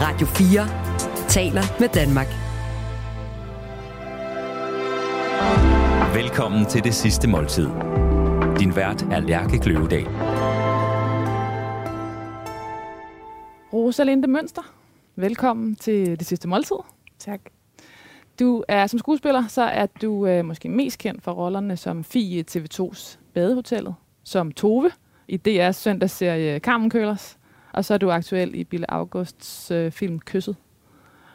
[0.00, 2.26] Radio 4 taler med Danmark.
[6.14, 7.66] Velkommen til det sidste måltid.
[8.58, 10.06] Din vært er Lærke Kløvedal.
[13.72, 14.62] Rosalinde Mønster,
[15.16, 16.76] velkommen til det sidste måltid.
[17.18, 17.40] Tak.
[18.38, 22.38] Du er som skuespiller, så er du øh, måske mest kendt for rollerne som Fie
[22.38, 23.94] i TV2's Badehotellet,
[24.24, 24.90] som Tove
[25.28, 27.37] i DR's søndagsserie Carmen Kølers,
[27.78, 30.56] og så er du aktuel i Bille Augusts øh, film Kysset.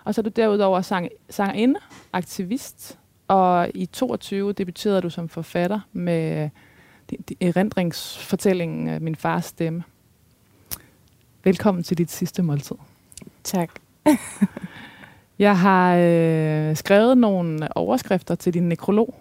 [0.03, 1.79] Og så er du derudover sang, sangerinde,
[2.13, 6.49] aktivist, og i 22 debuterede du som forfatter med
[7.41, 9.83] erindringsfortællingen øh, Min fars stemme.
[11.43, 12.75] Velkommen til dit sidste måltid.
[13.43, 13.69] Tak.
[15.39, 19.15] jeg har øh, skrevet nogle overskrifter til din nekrolog,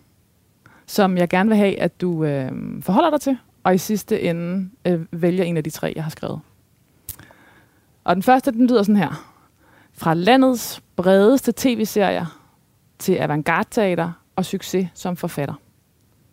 [0.86, 2.52] som jeg gerne vil have, at du øh,
[2.82, 6.10] forholder dig til, og i sidste ende øh, vælger en af de tre, jeg har
[6.10, 6.40] skrevet.
[8.04, 9.32] Og den første, den lyder sådan her.
[9.92, 12.38] Fra landets bredeste tv-serier
[12.98, 15.54] til avantgarde-teater og succes som forfatter.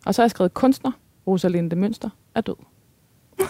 [0.05, 0.91] Og så har jeg skrevet kunstner,
[1.27, 2.55] Rosalinde Mønster, er død.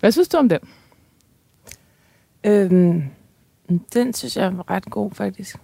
[0.00, 0.60] Hvad synes du om den?
[2.44, 3.02] Øhm,
[3.94, 5.56] den synes jeg er ret god, faktisk.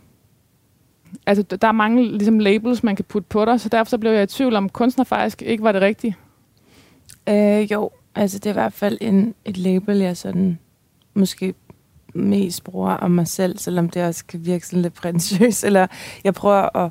[1.26, 4.12] Altså, der er mange ligesom, labels, man kan putte på dig, så derfor så blev
[4.12, 6.16] jeg i tvivl om, kunstner faktisk ikke var det rigtige.
[7.28, 10.58] Øh, jo, altså det er i hvert fald en, et label, jeg sådan
[11.14, 11.54] måske
[12.14, 15.86] mest bruger om mig selv, selvom det også kan virke sådan lidt prinsøs, eller
[16.24, 16.90] jeg prøver at,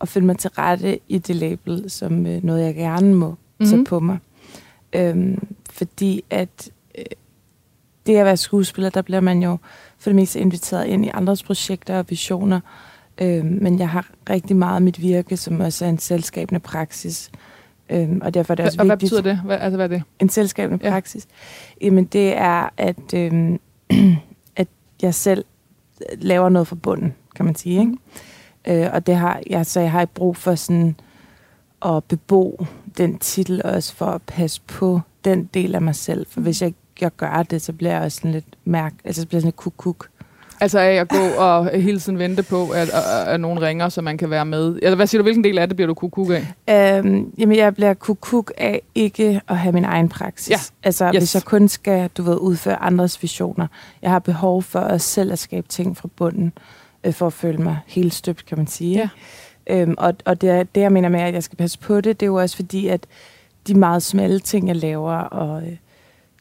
[0.00, 3.66] at finde mig til rette i det label, som øh, noget, jeg gerne må mm-hmm.
[3.66, 4.18] tage på mig.
[4.92, 7.04] Øhm, fordi at øh,
[8.06, 9.56] det at være skuespiller, der bliver man jo
[9.98, 12.60] for det meste inviteret ind i andres projekter og visioner,
[13.18, 17.30] øhm, men jeg har rigtig meget af mit virke, som også er en selskabende praksis,
[17.90, 19.12] Øhm, og derfor er det også og vigtigt.
[19.12, 19.42] hvad betyder det?
[19.44, 20.02] Hvad, altså, hvad er det?
[20.20, 20.90] En selskabende ja.
[20.90, 21.26] praksis.
[21.80, 23.60] Jamen, det er, at, øhm,
[24.56, 24.68] at
[25.02, 25.44] jeg selv
[26.18, 27.80] laver noget fra bunden, kan man sige.
[27.80, 27.92] Ikke?
[27.92, 27.98] Mm.
[28.72, 30.96] Øh, og det har jeg, så jeg har brug for sådan
[31.84, 32.66] at bebo
[32.98, 36.26] den titel også for at passe på den del af mig selv.
[36.30, 39.28] For hvis jeg, jeg gør det, så bliver jeg også sådan lidt mærk, altså så
[39.28, 40.08] bliver jeg sådan lidt kuk-kuk.
[40.60, 44.02] Altså af at gå og hele tiden vente på, at, at, at nogen ringer, så
[44.02, 44.78] man kan være med.
[44.82, 46.98] Eller hvad siger du, hvilken del af det bliver du kukuk af?
[46.98, 50.50] Øhm, jamen, jeg bliver kukuk af ikke at have min egen praksis.
[50.50, 50.58] Ja.
[50.82, 51.18] Altså, yes.
[51.18, 53.66] hvis jeg kun skal, du ved, udføre andres visioner.
[54.02, 56.52] Jeg har behov for at selv at skabe ting fra bunden,
[57.04, 58.98] øh, for at føle mig helt støbt, kan man sige.
[58.98, 59.08] Ja.
[59.76, 62.26] Øhm, og og det, det, jeg mener med, at jeg skal passe på det, det
[62.26, 63.06] er jo også fordi, at
[63.66, 65.76] de meget smalle ting, jeg laver, og øh,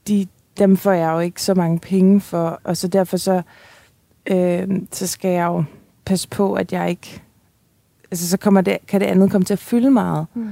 [0.07, 0.27] de,
[0.57, 3.41] dem får jeg jo ikke så mange penge for, og så derfor så
[4.27, 5.63] øh, så skal jeg jo
[6.05, 7.21] passe på, at jeg ikke...
[8.11, 10.27] Altså, så kommer det, kan det andet komme til at fylde meget.
[10.33, 10.49] Mm.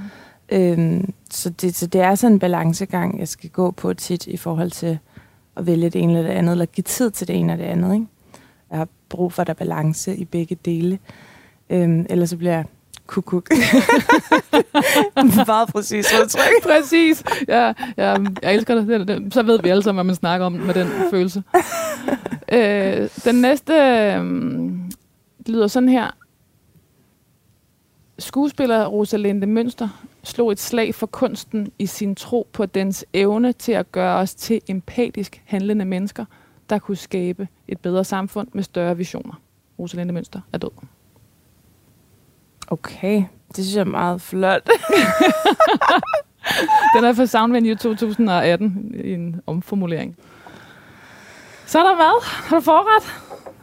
[0.49, 4.37] Øh, så, det, så det er sådan en balancegang, jeg skal gå på tit i
[4.37, 4.99] forhold til
[5.57, 7.71] at vælge det ene eller det andet, eller give tid til det ene eller det
[7.71, 7.93] andet.
[7.93, 8.05] Ikke?
[8.69, 10.99] Jeg har brug for, at der er balance i begge dele.
[11.69, 12.65] Øh, ellers så bliver jeg
[13.13, 13.49] kukuk.
[15.47, 16.63] Meget præcis udtryk.
[16.63, 17.23] præcis.
[17.47, 19.33] Ja, ja, jeg elsker det.
[19.33, 21.43] Så ved vi alle sammen, hvad man snakker om med den følelse.
[22.53, 24.23] øh, den næste øh,
[25.47, 26.11] lyder sådan her.
[28.19, 29.89] Skuespiller Rosalinde Mønster
[30.23, 34.35] slog et slag for kunsten i sin tro på dens evne til at gøre os
[34.35, 36.25] til empatisk handlende mennesker,
[36.69, 39.41] der kunne skabe et bedre samfund med større visioner.
[39.79, 40.69] Rosalinde Mønster er død.
[42.73, 44.69] Okay, det synes jeg er meget flot.
[46.95, 50.15] Den er fra Soundvenue 2018 i en omformulering.
[51.65, 52.23] Så er der hvad?
[52.23, 53.13] Har du forret?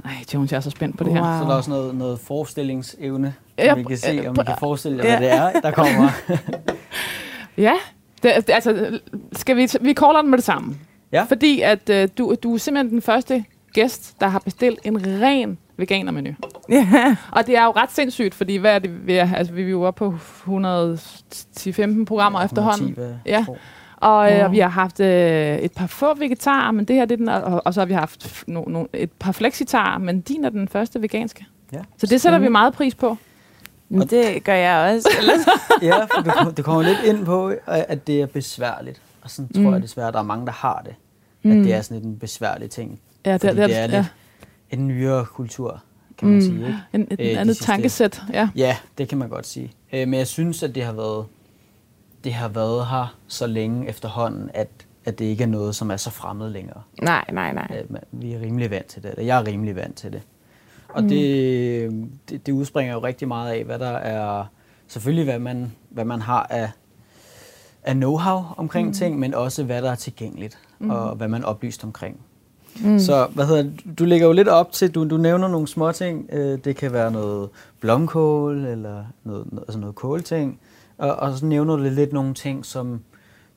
[0.04, 1.20] Nej, Jones, jeg er så spændt på det her.
[1.20, 1.38] Wow.
[1.38, 5.04] Så der er også noget, noget forestillingsevne, ja, vi kan se, om vi kan forestille
[5.04, 6.10] jer, hvad det er, der kommer.
[7.66, 7.75] ja,
[8.22, 9.00] det, det, altså,
[9.32, 10.76] skal vi, vi caller den med det samme.
[11.12, 11.22] Ja.
[11.22, 15.59] Fordi at uh, du, du er simpelthen den første gæst, der har bestilt en ren
[15.81, 16.35] veganermenu.
[16.69, 17.17] Ja.
[17.31, 19.69] Og det er jo ret sindssygt, fordi hvad er det, vi er, altså vi er
[19.69, 20.15] jo oppe på
[20.47, 22.97] 110-15 programmer ja, efterhånden.
[23.27, 23.47] Ja.
[23.97, 27.12] Og, øh, og vi har haft øh, et par få vegetarer, men det her det
[27.12, 30.44] er den, og, og så har vi haft no, no, et par flexitarer, men din
[30.44, 31.47] er den første veganske.
[31.73, 31.79] Ja.
[31.99, 33.17] Så det sætter vi meget pris på.
[33.88, 35.09] Men det gør jeg også.
[35.83, 39.00] ja, for du, du kommer lidt ind på, at det er besværligt.
[39.23, 39.73] Og sådan tror mm.
[39.73, 40.94] jeg desværre, at der er mange, der har det.
[41.50, 41.62] At mm.
[41.62, 43.00] det er sådan en besværlig ting.
[43.26, 44.06] Ja, det, det, det er ja.
[44.70, 45.82] En nyere kultur,
[46.19, 46.40] kan man mm.
[46.40, 46.56] sige.
[46.56, 46.78] Ikke?
[46.93, 48.49] En, et øh, andet tankesæt, ja.
[48.56, 49.72] Ja, det kan man godt sige.
[49.93, 51.26] Øh, men jeg synes, at det har været
[52.25, 54.69] det har været her så længe efterhånden, at,
[55.05, 56.82] at det ikke er noget, som er så fremmed længere.
[57.02, 57.84] Nej, nej, nej.
[57.90, 60.22] Øh, vi er rimelig vant til det, eller jeg er rimelig vant til det.
[60.88, 61.08] Og mm.
[61.08, 64.44] det, det, det udspringer jo rigtig meget af, hvad der er,
[64.88, 66.70] selvfølgelig hvad man, hvad man har af,
[67.82, 68.93] af know-how omkring Mm.
[68.94, 70.90] ting, men også hvad der er tilgængeligt, mm.
[70.90, 72.20] og hvad man er oplyst omkring.
[72.84, 72.99] Mm.
[72.99, 76.28] Så hvad hedder, du lægger jo lidt op til, du, du nævner nogle små ting.
[76.32, 77.49] Øh, det kan være noget
[77.81, 80.61] blomkål, eller noget, noget, altså noget kålting.
[80.99, 83.00] Og, og så nævner du lidt nogle ting, som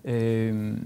[0.06, 0.78] øh,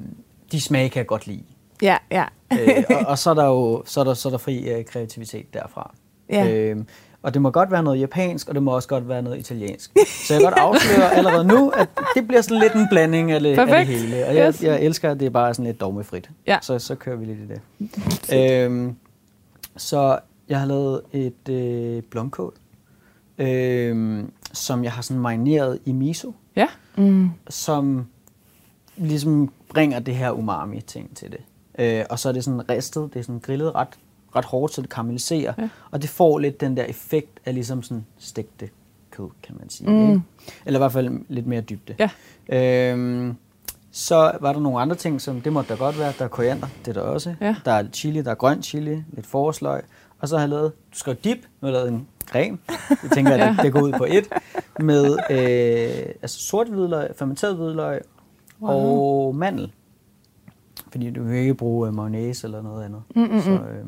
[0.52, 1.44] de smage kan jeg godt lide.
[1.82, 2.26] Ja, ja.
[2.52, 4.86] øh, og, og så er der jo så er der, så er der fri øh,
[4.86, 5.94] kreativitet derfra.
[6.30, 6.54] Ja.
[6.54, 6.78] Øh,
[7.22, 9.92] og det må godt være noget japansk, og det må også godt være noget italiensk.
[10.28, 13.40] Så jeg kan godt afsløre allerede nu, at det bliver sådan lidt en blanding af
[13.40, 14.26] det, af det hele.
[14.26, 14.64] Og jeg, Yes.
[14.64, 16.30] jeg elsker, at det er bare sådan lidt dogmefrit.
[16.48, 16.58] Ja.
[16.62, 18.62] Så, så kører vi lidt i det.
[18.64, 18.96] øhm,
[19.78, 20.20] så
[20.50, 22.54] jeg har lavet et øh, blomkål,
[23.38, 26.68] øhm, som jeg har sådan marineret i miso, Ja.
[26.98, 27.30] Mm.
[27.50, 28.06] som
[28.98, 31.40] ligesom bringer det her umami-ting til det.
[31.80, 33.88] Øh, og så er det sådan ristet, det er sådan grillet ret,
[34.36, 35.54] ret hårdt, så det karamelliserer.
[35.58, 35.70] Ja.
[35.92, 38.70] Og det får lidt den der effekt af ligesom sådan stegte
[39.12, 39.90] kød, kan man sige.
[39.90, 40.10] Mm.
[40.10, 40.22] Ikke?
[40.66, 41.96] Eller i hvert fald lidt mere dybde.
[42.00, 42.10] Ja.
[42.92, 43.36] Øhm,
[43.92, 46.14] så var der nogle andre ting, som det måtte der godt være.
[46.20, 47.36] Der er koriander, det er der også.
[47.42, 47.56] Ja.
[47.66, 49.82] Der er chili, der er grøn chili, lidt forårsløg.
[50.20, 52.58] Og så har jeg lavet, du skrev dip, nu har jeg lavet en creme.
[52.90, 54.28] Jeg tænker, at det, det går ud på et.
[54.80, 58.02] Med øh, altså sort hvidløg, fermenteret hvidløg
[58.62, 58.72] wow.
[58.72, 59.72] og mandel.
[60.92, 63.02] Fordi du kan ikke bruge øh, mayonnaise eller noget andet.
[63.16, 63.42] Mm-mm.
[63.42, 63.86] Så, øh,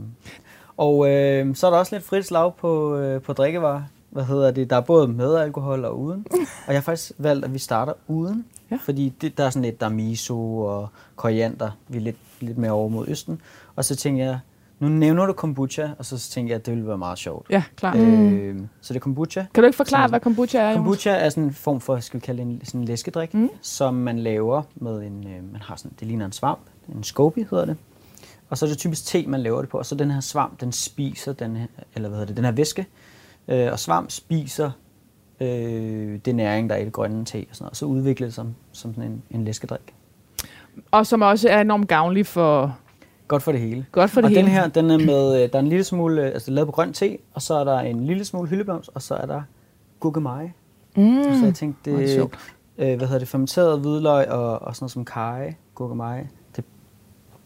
[0.77, 3.81] og øh, så er der også lidt frit slag på, øh, på drikkevarer.
[4.09, 4.69] Hvad hedder det?
[4.69, 6.25] Der er både med alkohol og uden.
[6.67, 8.45] Og jeg har faktisk valgt, at vi starter uden.
[8.71, 8.77] Ja.
[8.81, 11.69] Fordi det, der er sådan lidt, der er miso og koriander.
[11.87, 13.41] Vi er lidt, lidt mere over mod østen.
[13.75, 14.39] Og så tænker jeg,
[14.79, 17.47] nu nævner du kombucha, og så tænker jeg, at det ville være meget sjovt.
[17.49, 17.95] Ja, klar.
[17.97, 19.45] Øh, så det er kombucha.
[19.53, 20.73] Kan du ikke forklare, Sådan- hvad kombucha er?
[20.75, 23.39] Kombucha er sådan en form for, skal vi kalde en, sådan en læskedrik, Mm.
[23.39, 23.49] mm.
[23.61, 26.59] som man laver med en, øh, man har sådan, det ligner en svamp,
[26.95, 27.77] en scoby hedder det.
[28.49, 30.61] Og så er det typisk te, man laver det på, og så den her svamp,
[30.61, 32.85] den spiser den her, eller hvad hedder det, den her væske,
[33.47, 34.71] øh, og svamp spiser
[35.39, 38.27] øh, det næring, der er i det grønne te, og sådan noget, og så udvikler
[38.27, 39.93] det som, som sådan en, en læskedrik.
[40.91, 42.77] Og som også er enormt gavnlig for,
[43.27, 43.85] Godt for det hele.
[43.91, 44.41] godt for det og hele.
[44.41, 46.71] den her, den er med, øh, der er en lille smule, øh, altså lavet på
[46.71, 49.41] grøn te, og så er der en lille smule hyldeblomst, og så er der
[49.99, 50.53] gurkemeje.
[50.95, 51.23] Mm.
[51.23, 52.37] Så jeg tænkte, det sjovt.
[52.77, 56.29] øh, hvad hedder det, fermenteret hvidløg og, og sådan noget som karry, gurkemeje,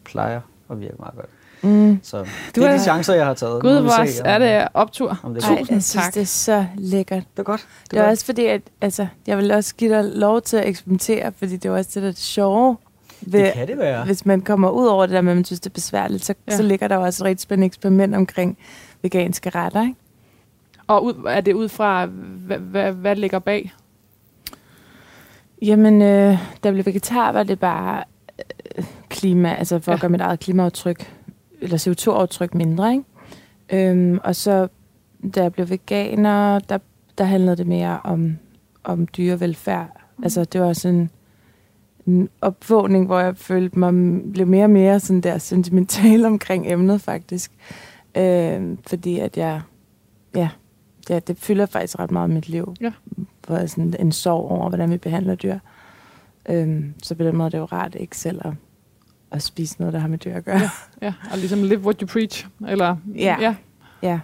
[0.04, 0.40] plejer
[0.70, 1.26] at virke meget godt.
[1.62, 1.98] Mm.
[2.02, 3.62] Så Du det er er- de chancer, jeg har taget.
[3.62, 5.20] Gud, hvor se, er det optur.
[5.22, 5.56] om det Ej, går.
[5.58, 6.14] Tusind jeg synes, tak.
[6.14, 7.22] det er så lækkert.
[7.32, 7.66] Det er godt.
[7.90, 11.32] Det er også fordi, at altså, jeg vil også give dig lov til at eksperimentere,
[11.38, 12.76] fordi det er også det, der er det sjove.
[13.20, 14.04] Ved, det kan det være.
[14.04, 16.34] Hvis man kommer ud over det der med, at man synes, det er besværligt, så,
[16.48, 16.56] Ja.
[16.56, 18.58] så ligger der jo også et rigtig spændende eksperiment omkring
[19.02, 19.82] veganske retter.
[19.82, 19.94] Ikke?
[20.86, 23.72] Og ud, er det ud fra, hvad, hvad, hvad ligger bag?
[25.62, 28.04] Jamen, øh, da jeg blev vegetar, var det bare
[28.78, 29.94] øh, klima, altså for Ja.
[29.94, 31.12] at gøre mit eget klimaaftryk,
[31.60, 33.90] eller CO2-aftryk mindre, ikke?
[33.90, 34.68] Øhm, og så,
[35.34, 36.78] da jeg blev veganer, der,
[37.18, 38.38] der handlede det mere om,
[38.84, 39.88] om dyrevelfærd.
[40.18, 40.24] Mm.
[40.24, 41.10] Altså, det var sådan
[42.06, 43.92] en opvågning, hvor jeg følte mig,
[44.32, 47.52] blev mere og mere sådan der sentimental omkring emnet, faktisk.
[48.16, 49.60] Øhm, fordi at jeg,
[50.34, 50.48] ja,
[51.08, 52.74] ja, det fylder faktisk ret meget i mit liv.
[52.80, 52.92] Ja.
[53.46, 55.58] Hvor jeg sådan en sorg over, hvordan vi behandler dyr.
[56.48, 58.52] Øhm, så på den måde er det jo rart ikke selv at,
[59.34, 60.60] at spise noget, der har med dyr at gøre.
[60.60, 60.70] Ja.
[61.02, 62.46] Ja, og ligesom live what you preach.
[62.68, 63.36] Eller, Ja.
[63.40, 63.54] ja.
[64.02, 64.20] ja.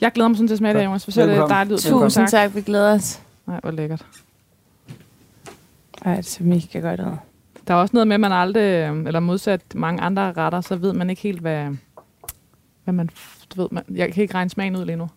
[0.00, 0.84] Jeg glæder mig sådan til at smage det.
[0.84, 1.04] Jonas.
[1.04, 1.78] For så er det dejligt ud.
[1.78, 3.22] Tusind tak, vi glæder os.
[3.46, 4.06] Nej, hvor lækkert.
[6.04, 7.16] Ej, det ser mega godt ud.
[7.68, 10.76] Der er også noget med, at man aldrig, øh, eller modsat mange andre retter, så
[10.76, 11.68] ved man ikke helt, hvad,
[12.84, 13.08] hvad man,
[13.54, 15.08] du ved, man, jeg kan ikke regne smagen ud lige nu.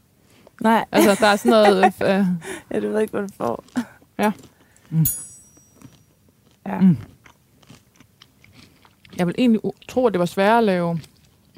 [0.61, 1.85] Nej, Altså, der er sådan noget,
[2.19, 2.25] øh,
[2.71, 3.63] ja, du ved ikke, hvad du får.
[4.19, 4.31] Ja.
[4.89, 5.05] Mm.
[6.65, 6.79] Ja.
[6.79, 6.97] Mm.
[9.17, 10.99] Jeg vil egentlig tro, at det var sværere at lave.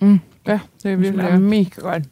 [0.01, 0.19] Mm.
[0.47, 1.41] Ja, det er Det virkelig er lækkert.
[1.41, 2.03] mega godt.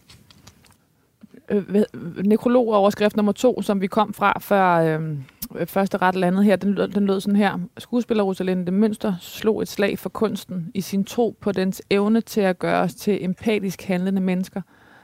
[1.50, 5.18] øh, hvad- nekrolog overskrift nummer to, som vi kom fra før øh,
[5.66, 7.60] første ret landet her, den lød, den lød sådan her.
[7.78, 12.42] Skuespiller Rosalinde Mønster slog et slag for kunsten i sin tro på dens evne til
[12.42, 14.62] at gøre os til empatisk handlende mennesker,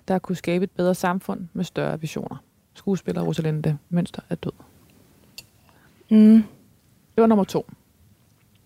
[0.08, 2.36] der kunne skabe et bedre samfund med større visioner.
[2.74, 4.52] Skuespiller Rosalinde Mønster er død.
[6.12, 6.44] Mm.
[7.16, 7.70] Det var nummer to.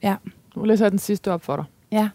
[0.04, 0.16] Ja.
[0.56, 1.66] Nu læser jeg den sidste op for dig.
[1.92, 2.10] Ja.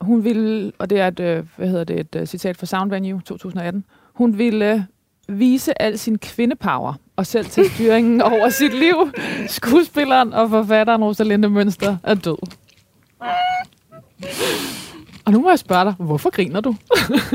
[0.00, 2.90] Hun ville, og det er et, øh, hvad hedder det, et uh, citat fra Sound
[2.90, 4.80] Venue 2018, hun ville øh,
[5.38, 8.94] vise al sin kvindepower og selv til styringen over sit liv.
[9.48, 12.36] Skuespilleren og forfatteren Rosalinde Mønster er død.
[15.24, 16.76] Og nu må jeg spørge dig, hvorfor griner du?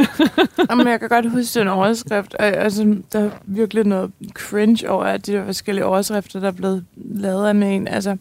[0.69, 5.25] Jamen, jeg kan godt huske den overskrift, altså, der er virkelig noget cringe over, at
[5.25, 7.87] de der forskellige overskrifter, der er blevet lavet af med en.
[7.87, 8.17] Altså,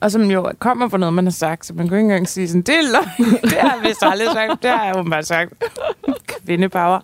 [0.00, 2.48] og som jo kommer fra noget, man har sagt, så man kan ikke engang sige
[2.48, 3.32] sådan, det er løgn.
[3.42, 4.62] det har jeg vist aldrig sagt.
[4.62, 5.52] Det har jeg jo bare sagt.
[6.26, 7.00] Kvindepower.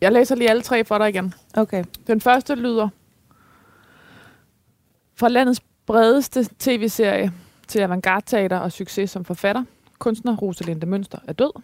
[0.00, 1.34] Jeg læser lige alle tre for dig igen.
[1.54, 1.84] Okay.
[2.06, 2.88] Den første lyder,
[5.16, 7.32] fra landets bredeste tv-serie
[7.68, 9.64] til avantgarde-teater og succes som forfatter.
[9.98, 11.62] Kunstner Rosalinde Mønster er død.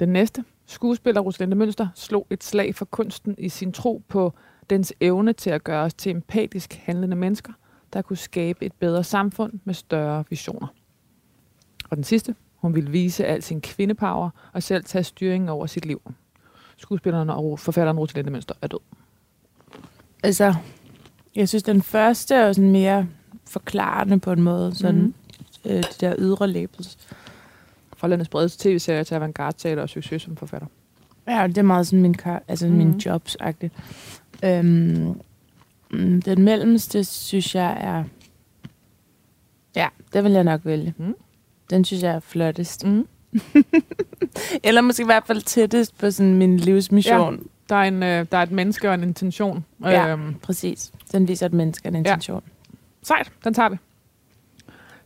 [0.00, 0.44] Den næste.
[0.66, 4.32] Skuespiller Rosalinde Mønster slog et slag for kunsten i sin tro på
[4.70, 7.52] dens evne til at gøre os til empatisk handlende mennesker,
[7.94, 10.66] der kunne skabe et bedre samfund med større visioner.
[11.90, 12.34] Og den sidste.
[12.56, 16.02] Hun ville vise al sin kvindepower og selv tage styringen over sit liv.
[16.76, 18.78] Skuespilleren og forfatteren Rosalinde Mønster er død.
[20.22, 20.54] Altså,
[21.34, 23.06] jeg synes, den første er sådan mere
[23.48, 24.74] forklarende på en måde.
[24.74, 25.14] Sådan, mm.
[25.64, 26.98] øh, de der ydre labels.
[27.96, 30.66] Fra landets bredeste tv-serie til avantgarde teater og succes som forfatter.
[31.28, 32.16] Ja, det er meget sådan min,
[32.48, 32.72] altså mm.
[32.72, 32.96] min Mhm.
[32.96, 33.68] jobs -agtigt.
[34.44, 35.20] Øhm,
[36.24, 38.04] den mellemste, synes jeg er...
[39.76, 40.94] Ja, det vil jeg nok vælge.
[40.98, 41.14] Mm.
[41.70, 42.86] Den synes jeg er flottest.
[42.86, 43.06] Mm.
[44.64, 47.34] Eller måske i hvert fald tættest på sådan min livsmission.
[47.34, 47.42] Ja.
[47.68, 49.64] Der, er en, øh, der er et menneske og en intention.
[49.82, 50.08] Ja.
[50.08, 50.92] Øhm, Præcis.
[51.12, 52.42] Den viser et menneske en intention.
[53.02, 53.76] Sejt, den tager vi.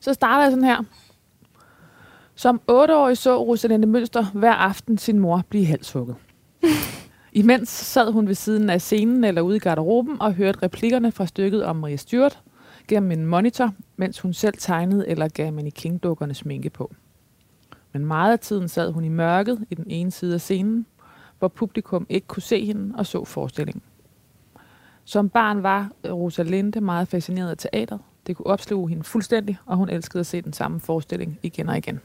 [0.01, 0.83] Så starter jeg sådan her.
[2.35, 6.17] Som otteårig så Rosalinde Mønster hver aften sin mor blive halshugget.
[7.33, 11.27] Imens sad hun ved siden af scenen eller ude i garderoben og hørte replikkerne fra
[11.27, 12.39] stykket om Maria Stewart
[12.89, 16.95] gennem en monitor, mens hun selv tegnede eller gav Manny King-dukkerne sminke på.
[17.93, 20.87] Men meget af tiden sad hun i mørket i den ene side af scenen,
[21.39, 23.83] hvor publikum ikke kunne se hende og så forestillingen.
[25.05, 28.01] Som barn var Rosalinde meget fascineret af teateret.
[28.27, 31.79] Det kunne opsluge hende fuldstændig, og hun elskede at se den samme forestilling igen og
[31.79, 32.01] igen.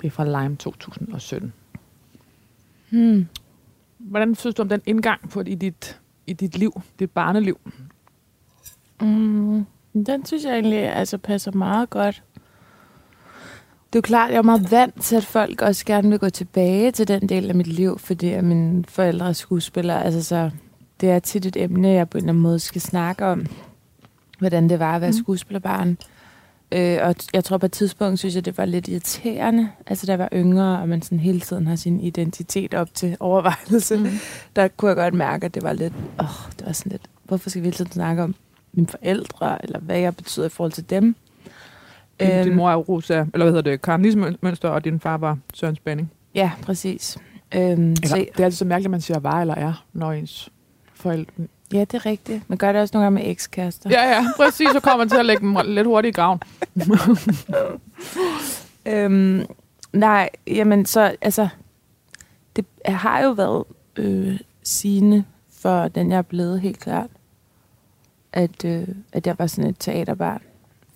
[0.00, 1.52] Det er fra Lime 2017.
[2.90, 3.26] Hmm.
[4.00, 7.60] Hvordan synes du om den indgang på, i, dit, i dit liv, dit barneliv?
[9.00, 12.22] Mm, den synes jeg egentlig altså, passer meget godt.
[13.92, 16.28] Det er jo klart, jeg er meget vant til, at folk også gerne vil gå
[16.28, 20.04] tilbage til den del af mit liv, fordi at mine forældre er skuespillere.
[20.04, 20.50] Altså, så
[21.00, 23.46] det er tit et emne, jeg på en eller anden måde skal snakke om,
[24.38, 25.16] hvordan det var at være mm.
[25.16, 25.98] skuespillerbarn.
[26.72, 30.12] Øh, og jeg tror på et tidspunkt, synes jeg, det var lidt irriterende, altså da
[30.12, 33.96] jeg var yngre, og man sådan hele tiden har sin identitet op til overvejelse.
[33.96, 34.06] Mm.
[34.56, 36.26] Der kunne jeg godt mærke, at det var lidt, åh,
[36.58, 38.34] det var sådan lidt, hvorfor skal vi hele tiden snakke om
[38.72, 41.16] mine forældre, eller hvad jeg betyder i forhold til dem?
[42.20, 42.44] Din, Øhm.
[42.44, 45.76] din mor er Rosa, eller hvad hedder det, Karen Mønster, og din far var Søren
[45.76, 46.10] Spanning.
[46.34, 47.18] Ja, præcis.
[47.54, 50.12] Øhm, Eller, så, det er altid så mærkeligt, at man siger var eller er, når
[50.12, 50.48] ens
[50.94, 51.32] forældre...
[51.72, 52.42] ja, det er rigtigt.
[52.48, 53.90] Man gør det også nogle gange med ekskærester.
[53.90, 56.40] Ja, ja, præcis, så kommer man til at lægge dem lidt hurtigt i graven.
[58.86, 59.46] Øhm,
[59.92, 61.48] nej, jamen så, altså,
[62.56, 63.64] det har jo været
[63.96, 65.24] øh, sigende
[65.60, 67.10] for den, jeg er blevet helt klart,
[68.32, 70.42] at, øh, at jeg var sådan et teaterbarn.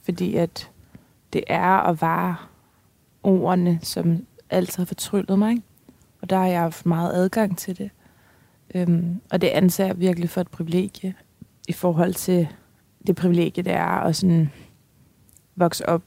[0.05, 0.71] Fordi at
[1.33, 2.49] det er og var
[3.23, 5.51] ordene, som altid har fortryllet mig.
[5.51, 5.63] Ikke?
[6.23, 7.91] Og der har jeg haft meget adgang til det.
[8.75, 11.15] Øhm, og det anser jeg virkelig for et privilegie
[11.69, 12.49] i forhold til
[13.07, 14.51] det privilegie, det er at sådan
[15.57, 16.03] vokse op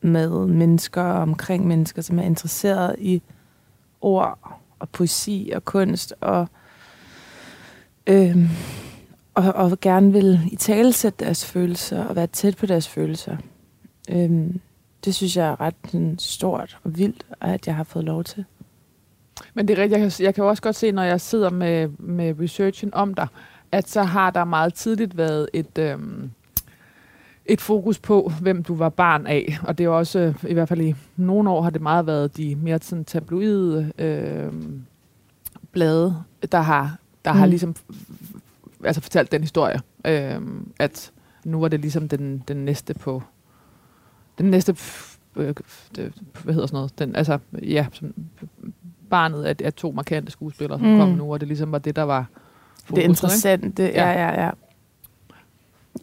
[0.00, 3.22] med mennesker og omkring mennesker, som er interesseret i
[4.00, 6.48] ord og poesi og kunst og,
[8.06, 8.48] øhm,
[9.34, 13.36] og, og gerne vil i tale sætte deres følelser og være tæt på deres følelser.
[14.10, 14.60] Øhm,
[15.04, 18.44] det synes jeg er ret sådan, stort og vildt, at jeg har fået lov til.
[19.54, 21.88] Men det er rigtigt, jeg kan, jeg kan også godt se, når jeg sidder med,
[21.98, 23.28] med researchen om dig,
[23.72, 26.30] at så har der meget tidligt været et, øhm,
[27.46, 29.58] et fokus på, hvem du var barn af.
[29.62, 32.36] Og det er også, øh, i hvert fald i nogle år, har det meget været
[32.36, 34.84] de mere sådan tabloide øhm,
[35.72, 37.38] blade, der har, der mm.
[37.38, 37.74] har ligesom
[38.84, 41.12] altså fortalt den historie, øhm, at
[41.44, 43.22] nu var det ligesom den, den næste på
[44.38, 44.76] den næste
[45.36, 45.54] øh,
[45.96, 46.12] det,
[46.44, 48.14] hvad hedder sådan noget, den, altså ja, som,
[49.10, 50.98] barnet af, af to markante skuespillere, som mm.
[50.98, 52.26] Kom nu, og det ligesom var det, der var
[52.90, 53.76] det interessant.
[53.76, 54.10] Det, Ja.
[54.10, 54.50] ja, ja, ja.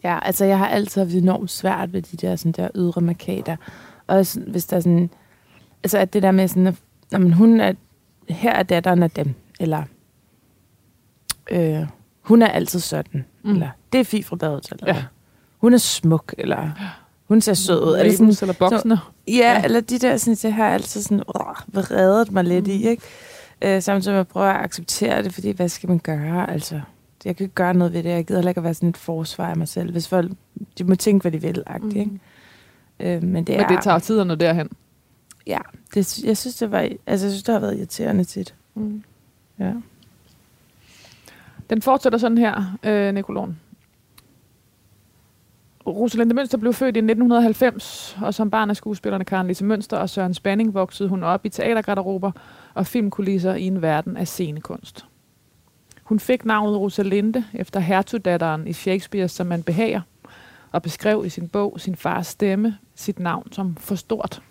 [0.04, 3.56] Ja, altså jeg har altid haft enormt svært ved de der, sådan der ydre markader.
[4.06, 5.10] Også hvis der er sådan...
[5.82, 6.74] Altså at det der med sådan, at
[7.12, 7.72] jamen, hun er,
[8.28, 9.82] her er datteren af dem, eller
[11.50, 11.86] øh,
[12.22, 13.50] hun er altid sådan, Mm.
[13.50, 14.94] eller det er Fie fra eller Ja.
[14.94, 15.04] ja.
[15.58, 16.70] hun er smuk, eller
[17.34, 17.98] hun ser sød ud.
[17.98, 18.98] Eller, sådan, eller boksene.
[19.28, 19.64] ja, Ja.
[19.64, 22.72] eller de der, sådan, det har altid sådan, uh, vredet mig lidt mm.
[22.72, 23.02] i, ikke?
[23.62, 26.50] Øh, samtidig med at prøve at acceptere det, fordi hvad skal man gøre?
[26.50, 26.80] Altså,
[27.24, 28.10] jeg kan ikke gøre noget ved det.
[28.10, 29.92] Jeg gider heller ikke at være sådan et forsvar af mig selv.
[29.92, 30.32] Hvis folk,
[30.78, 31.88] de må tænke, hvad de vil, mm.
[31.96, 32.10] ikke?
[33.00, 34.68] Øh, men det Men er, det tager tiderne derhen.
[35.46, 35.58] ja,
[35.94, 38.54] det, jeg synes, det var, altså, jeg synes, det har været irriterende tit.
[38.74, 39.02] Mm.
[39.58, 39.72] Ja.
[41.70, 43.56] Den fortsætter sådan her, øh, Nikolon.
[45.86, 50.10] Rosalinde Mønster blev født i 1990, og som barn af skuespillerne Karen Lise Mønster og
[50.10, 52.32] Søren Spanning voksede hun op i teatergarderober
[52.74, 55.06] og filmkulisser i en verden af scenekunst.
[56.02, 60.00] Hun fik navnet Rosalinde efter hertugdatteren i Shakespeare, som man behager,
[60.72, 64.42] og beskrev i sin bog sin fars stemme, sit navn som for stort.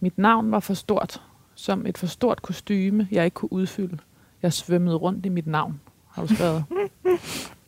[0.00, 1.22] Mit navn var for stort,
[1.54, 3.98] som et for stort kostyme, jeg ikke kunne udfylde.
[4.42, 6.64] Jeg svømmede rundt i mit navn, har du skrevet.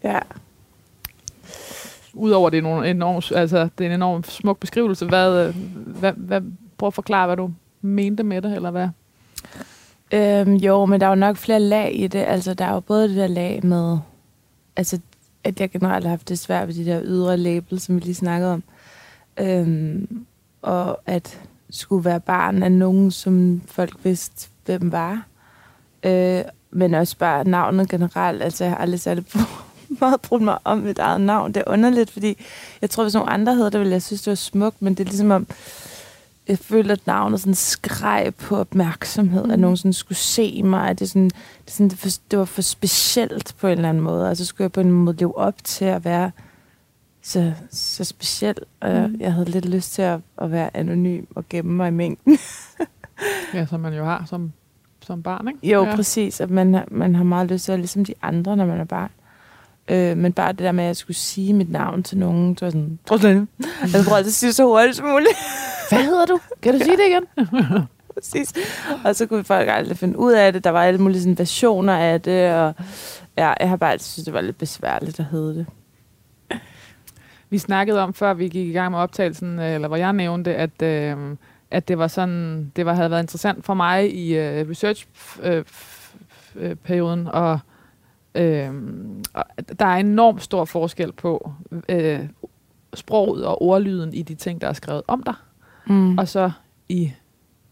[0.04, 0.18] Ja.
[2.14, 6.12] Udover det er, nogle enormt, altså, det er en enorm smuk beskrivelse, hvad, øh, hvad,
[6.12, 6.40] hvad,
[6.78, 7.50] prøv at forklare, hvad du
[7.82, 8.88] mente med det, eller hvad?
[10.12, 12.18] Øhm, jo, men der er jo nok flere lag i det.
[12.18, 13.98] Altså, der er jo både det der lag med,
[14.76, 15.00] altså,
[15.44, 18.14] at jeg generelt har haft det svært ved de der ydre label, som vi lige
[18.14, 18.62] snakkede om.
[19.40, 20.26] Øhm,
[20.62, 21.40] og at
[21.70, 25.26] skulle være barn af nogen, som folk vidste, hvem var.
[26.02, 28.42] Øh, men også bare navnet generelt.
[28.42, 29.24] Altså, jeg har aldrig særlig
[30.00, 31.54] meget brugt mig om mit eget navn.
[31.54, 32.36] Det er underligt, fordi
[32.80, 35.00] jeg tror, hvis nogen andre havde det, ville jeg synes, det var smukt, men det
[35.00, 35.46] er ligesom om,
[36.48, 39.50] jeg føler, at navnet sådan skreg på opmærksomhed, mm.
[39.50, 40.88] at nogen sådan skulle se mig.
[40.88, 41.30] At det, sådan,
[41.64, 44.30] det, sådan, det, for, det var for specielt på en eller anden måde.
[44.30, 46.30] Og så skulle jeg på en måde leve op til at være
[47.22, 48.56] så, så speciel.
[48.80, 49.20] Og mm.
[49.20, 52.38] jeg havde lidt lyst til at, at være anonym og gemme mig i mængden.
[53.54, 54.52] ja, som man jo har som,
[55.00, 55.68] som barn, ikke?
[55.68, 55.96] Jo, ja.
[55.96, 56.40] præcis.
[56.40, 58.84] At man, man har meget lyst til at være ligesom de andre, når man er
[58.84, 59.10] barn.
[59.92, 62.62] Øh, men bare det der med, at jeg skulle sige mit navn til nogen, det
[62.62, 63.46] var sådan, prøv at Jeg
[64.04, 65.36] prøver at sige så hurtigt som muligt.
[65.90, 66.40] Hvad hedder du?
[66.62, 67.24] Kan du sige det igen?
[68.14, 68.52] Præcis.
[69.04, 70.64] Og så kunne folk aldrig finde ud af det.
[70.64, 72.74] Der var alle mulige sådan, versioner af det, og
[73.36, 75.66] ja, jeg har bare altid synes, det var lidt besværligt at hedde det.
[77.50, 80.54] Vi snakkede om, før vi gik i gang med optagelsen, øh, eller hvor jeg nævnte,
[80.54, 81.16] at, øh,
[81.70, 87.26] at det var sådan, det var, havde været interessant for mig i øh, research-perioden, øh,
[87.26, 87.58] og,
[88.34, 88.70] øh,
[89.78, 91.52] der er enormt stor forskel på
[91.88, 92.20] øh,
[92.94, 95.34] sproget og ordlyden i de ting, der er skrevet om dig,
[95.86, 96.18] mm.
[96.18, 96.50] og så
[96.88, 97.12] i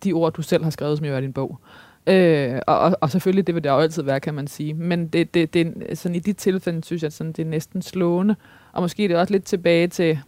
[0.05, 1.61] de ord, du selv har skrevet, som jo er din bog.
[2.07, 4.75] Øh, og, og, og selvfølgelig, det vil det jo altid være, kan man sige.
[4.75, 8.37] Men det, det, det, sådan, i de tilfælde, synes jeg, sådan, det er næsten slående.
[8.73, 10.19] Og måske det er også lidt tilbage til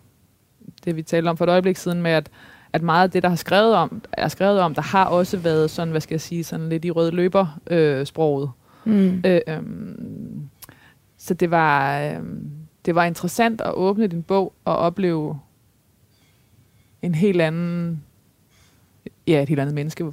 [0.85, 2.31] det, vi talte om for et øjeblik siden med, at,
[2.73, 5.71] at meget af det, der har skrevet om, er skrevet om, der har også været
[5.71, 8.51] sådan, hvad skal jeg sige, sådan lidt i rød løber øh, sproget.
[8.85, 9.23] Mm.
[9.27, 9.63] Øh, øh,
[11.17, 12.21] så det var, øh,
[12.87, 15.39] det var interessant at åbne din bog og opleve
[17.03, 18.03] en helt anden,
[19.27, 20.13] ja, et helt andet menneske,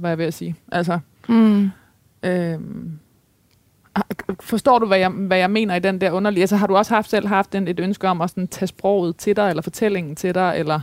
[0.00, 0.56] hvad jeg vil sige.
[0.72, 1.70] Altså, mm.
[2.22, 2.98] øhm,
[4.40, 6.42] forstår du, hvad jeg, hvad jeg mener i den der underlige?
[6.42, 9.16] Altså, har du også haft selv haft en, et ønske om at sådan, tage sproget
[9.16, 10.80] til dig, eller fortællingen til dig, eller?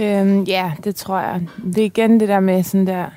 [0.00, 1.48] Øhm, ja, det tror jeg.
[1.64, 3.10] Det er igen det der med sådan der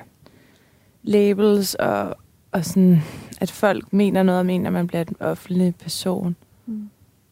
[1.06, 2.16] labels, og,
[2.52, 3.02] og sådan,
[3.40, 6.36] at folk mener noget om en, når man bliver en offentlig person.
[6.66, 6.90] Mm.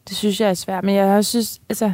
[0.09, 1.91] Det synes jeg er svært, men jeg også synes, altså,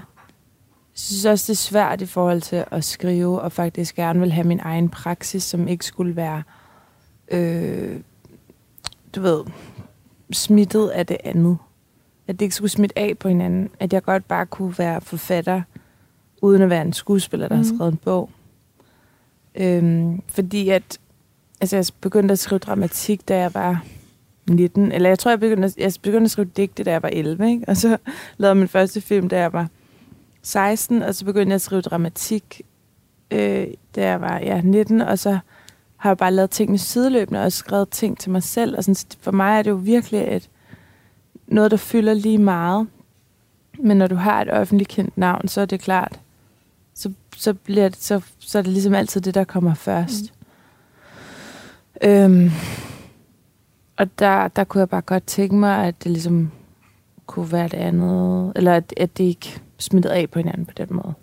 [0.94, 4.48] synes også, det er svært i forhold til at skrive, og faktisk gerne vil have
[4.48, 6.44] min egen praksis, som ikke skulle være,
[7.32, 8.00] øh,
[9.16, 9.44] du ved,
[10.32, 11.58] smittet af det andet.
[12.28, 13.70] At det ikke skulle smitte af på hinanden.
[13.80, 15.62] At jeg godt bare kunne være forfatter,
[16.42, 17.64] uden at være en skuespiller, der mm.
[17.64, 18.30] har skrevet en bog.
[19.56, 21.00] Øhm, fordi at,
[21.62, 23.84] altså jeg begyndte at skrive dramatik, da jeg var
[24.50, 27.50] 19, eller jeg tror, jeg begyndte, jeg begyndte at skrive digte, da jeg var 11,
[27.50, 27.66] ikke?
[27.68, 27.98] og så
[28.38, 29.68] lavede min første film, da jeg var
[30.42, 32.62] 16, og så begyndte jeg at skrive dramatik,
[33.32, 35.40] øh, da jeg var ja, 19, og så
[35.98, 38.78] har jeg bare lavet ting med sideløbende, og skrevet ting til mig selv.
[38.78, 40.50] Og sådan, for mig er det jo virkelig et,
[41.48, 42.88] noget, der fylder lige meget.
[43.80, 46.20] Men når du har et offentligt kendt navn, så er det klart,
[46.94, 50.24] så, så, bliver det, så, så er det ligesom altid det, der kommer først.
[50.24, 50.41] Mm.
[52.04, 52.50] Øhm,
[53.98, 56.52] og der, der kunne jeg bare godt tænke mig, at det ligesom
[57.26, 60.88] kunne være det andet, eller at, at det ikke smittet af på hinanden på den
[60.90, 61.14] måde.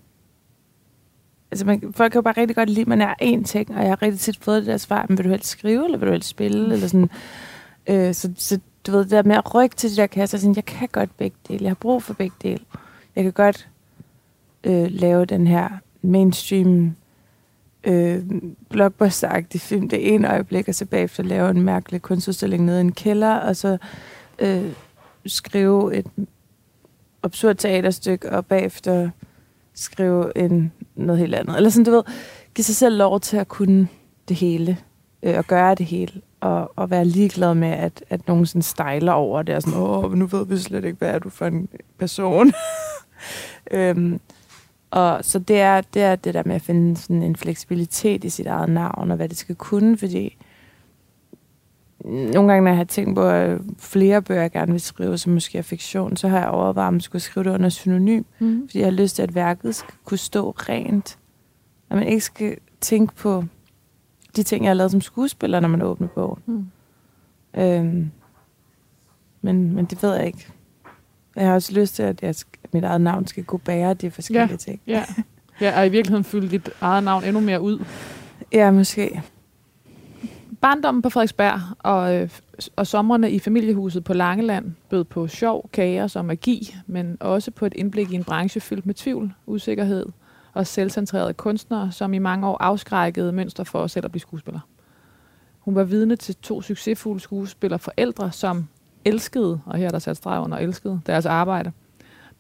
[1.50, 3.80] Altså, man, folk kan jo bare rigtig godt lide, at man er én ting, og
[3.80, 6.06] jeg har rigtig tit fået det der svar, men vil du helst skrive, eller vil
[6.08, 7.10] du helst spille, eller sådan.
[7.86, 10.56] Øh, så, så du ved, det der med at rykke til de der kasser, sådan,
[10.56, 12.60] jeg kan godt begge dele, jeg har brug for begge dele.
[13.16, 13.68] Jeg kan godt
[14.64, 15.68] øh, lave den her
[16.02, 16.96] mainstream
[17.88, 18.22] øh,
[18.70, 22.92] blockbuster film det ene øjeblik, og så bagefter lave en mærkelig kunstudstilling nede i en
[22.92, 23.78] kælder, og så
[24.38, 24.72] øh,
[25.26, 26.06] skrive et
[27.22, 29.10] absurd teaterstykke, og bagefter
[29.74, 31.56] skrive en, noget helt andet.
[31.56, 32.02] Eller sådan, du ved,
[32.54, 33.88] give sig selv lov til at kunne
[34.28, 34.78] det hele,
[35.22, 39.12] øh, og gøre det hele, og, og være ligeglad med, at, at nogen sådan stejler
[39.12, 41.68] over det, og sådan, åh, nu ved vi slet ikke, hvad er du for en
[41.98, 42.52] person.
[43.70, 44.20] øhm,
[44.90, 48.30] og så det er, det er det der med at finde sådan en fleksibilitet i
[48.30, 50.36] sit eget navn, og hvad det skal kunne, fordi
[52.04, 55.32] nogle gange, når jeg har tænkt på at flere bøger, jeg gerne vil skrive, som
[55.32, 58.22] måske er fiktion, så har jeg overvejet, om jeg skulle skrive det under synonym.
[58.38, 58.68] Mm.
[58.68, 61.18] Fordi jeg har lyst til, at værket skal kunne stå rent.
[61.90, 63.44] At man ikke skal tænke på
[64.36, 66.42] de ting, jeg har lavet som skuespiller, når man åbner bogen.
[66.46, 66.66] Mm.
[67.60, 68.10] Øhm,
[69.42, 70.46] men, men det ved jeg ikke.
[71.36, 72.34] Jeg har også lyst til, at jeg,
[72.72, 74.56] mit eget navn skal kunne bære de forskellige Ja.
[74.56, 74.80] ting.
[74.86, 75.04] Ja.
[75.60, 77.84] ja, og i virkeligheden fylde dit eget navn endnu mere ud.
[78.52, 79.22] Ja, måske.
[80.60, 82.28] Barndommen på Frederiksberg og, øh,
[82.76, 87.66] og somrene i familiehuset på Langeland bød på sjov, kaos og magi, men også på
[87.66, 90.06] et indblik i en branche fyldt med tvivl, usikkerhed
[90.54, 94.60] og selvcentrerede kunstnere, som i mange år afskrækkede mønster for selv at blive skuespiller.
[95.58, 98.68] Hun var vidne til to succesfulde skuespillere forældre, som
[99.04, 101.72] elskede, og her er der sat streg under elskede, deres arbejde.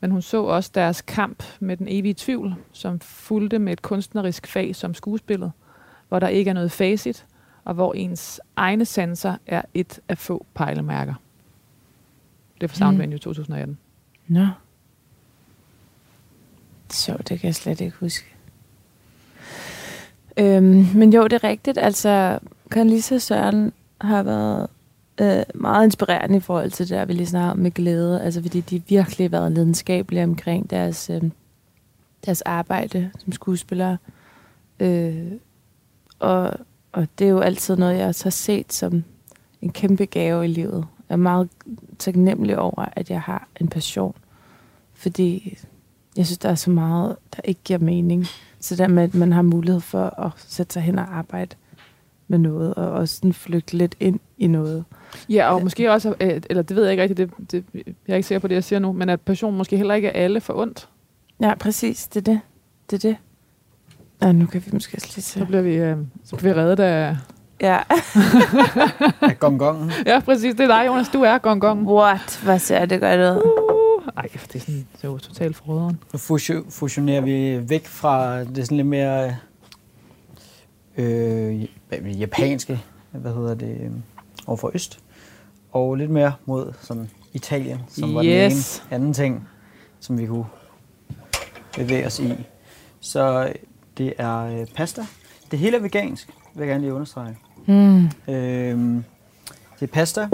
[0.00, 4.46] Men hun så også deres kamp med den evige tvivl, som fulgte med et kunstnerisk
[4.46, 5.52] fag som skuespillet,
[6.08, 7.26] hvor der ikke er noget facit,
[7.64, 11.14] og hvor ens egne sanser er et af få pejlemærker.
[12.54, 13.78] Det er fra Soundvenue 2018.
[14.28, 14.46] Nå.
[16.90, 18.26] Så det kan jeg slet ikke huske.
[20.36, 21.78] Øhm, men jo, det er rigtigt.
[21.78, 22.38] Altså,
[22.70, 24.66] Conlisa og Søren har været
[25.20, 28.22] øh, meget inspirerende i forhold til det der, vi lige snakker om med glæde.
[28.22, 31.22] Altså, fordi de virkelig har været lidenskabelige omkring deres, øh,
[32.26, 33.98] deres arbejde som skuespillere.
[34.80, 35.32] Øh,
[36.18, 36.52] og,
[36.92, 39.04] og det er jo altid noget, jeg også har set som
[39.62, 40.86] en kæmpe gave i livet.
[41.08, 41.48] Jeg er meget
[41.98, 44.14] taknemmelig over, at jeg har en passion.
[44.94, 45.58] Fordi
[46.16, 48.26] jeg synes, der er så meget, der ikke giver mening.
[48.60, 51.56] Så der med, at man har mulighed for at sætte sig hen og arbejde
[52.28, 54.84] med noget, og også sådan flygte lidt ind i noget.
[55.28, 57.18] Ja, og måske også, øh, eller det ved jeg ikke rigtigt,
[57.50, 57.64] det, det,
[58.06, 60.08] jeg er ikke sikker på det, jeg siger nu, men at passion måske heller ikke
[60.08, 60.88] er alle for ondt.
[61.42, 62.08] Ja, præcis.
[62.08, 62.40] Det er det.
[62.90, 63.16] Det er det.
[64.22, 65.44] Ja, nu kan vi måske også lige Så se.
[65.46, 67.16] bliver vi, øh, så bliver vi reddet af...
[67.60, 67.78] Ja.
[69.20, 69.90] Af gongongen.
[70.06, 71.08] Ja, præcis, det er dig, Jonas.
[71.08, 71.88] Du er gong gong.
[71.88, 72.40] What?
[72.44, 73.42] Hvad ser det godt ud?
[73.44, 75.98] Uh, ej, det er, sådan, det er jo totalt forråderen.
[76.12, 79.36] Nu fusio- fusionerer vi væk fra det sådan lidt mere
[80.96, 83.92] øh, hvad- japanske, hvad hedder det,
[84.48, 84.98] øh, overfor øst,
[85.72, 88.78] og lidt mere mod sådan Italien, som var den Yes.
[88.78, 89.48] ene anden ting,
[90.00, 90.46] som vi kunne
[91.76, 92.32] bevæge os i.
[93.00, 93.52] Så
[93.98, 95.02] det er øh, pasta.
[95.50, 97.36] Det hele er vegansk, vil jeg gerne lige understrege.
[97.66, 98.04] Mm.
[98.04, 99.02] Øh,
[99.80, 100.28] det er pasta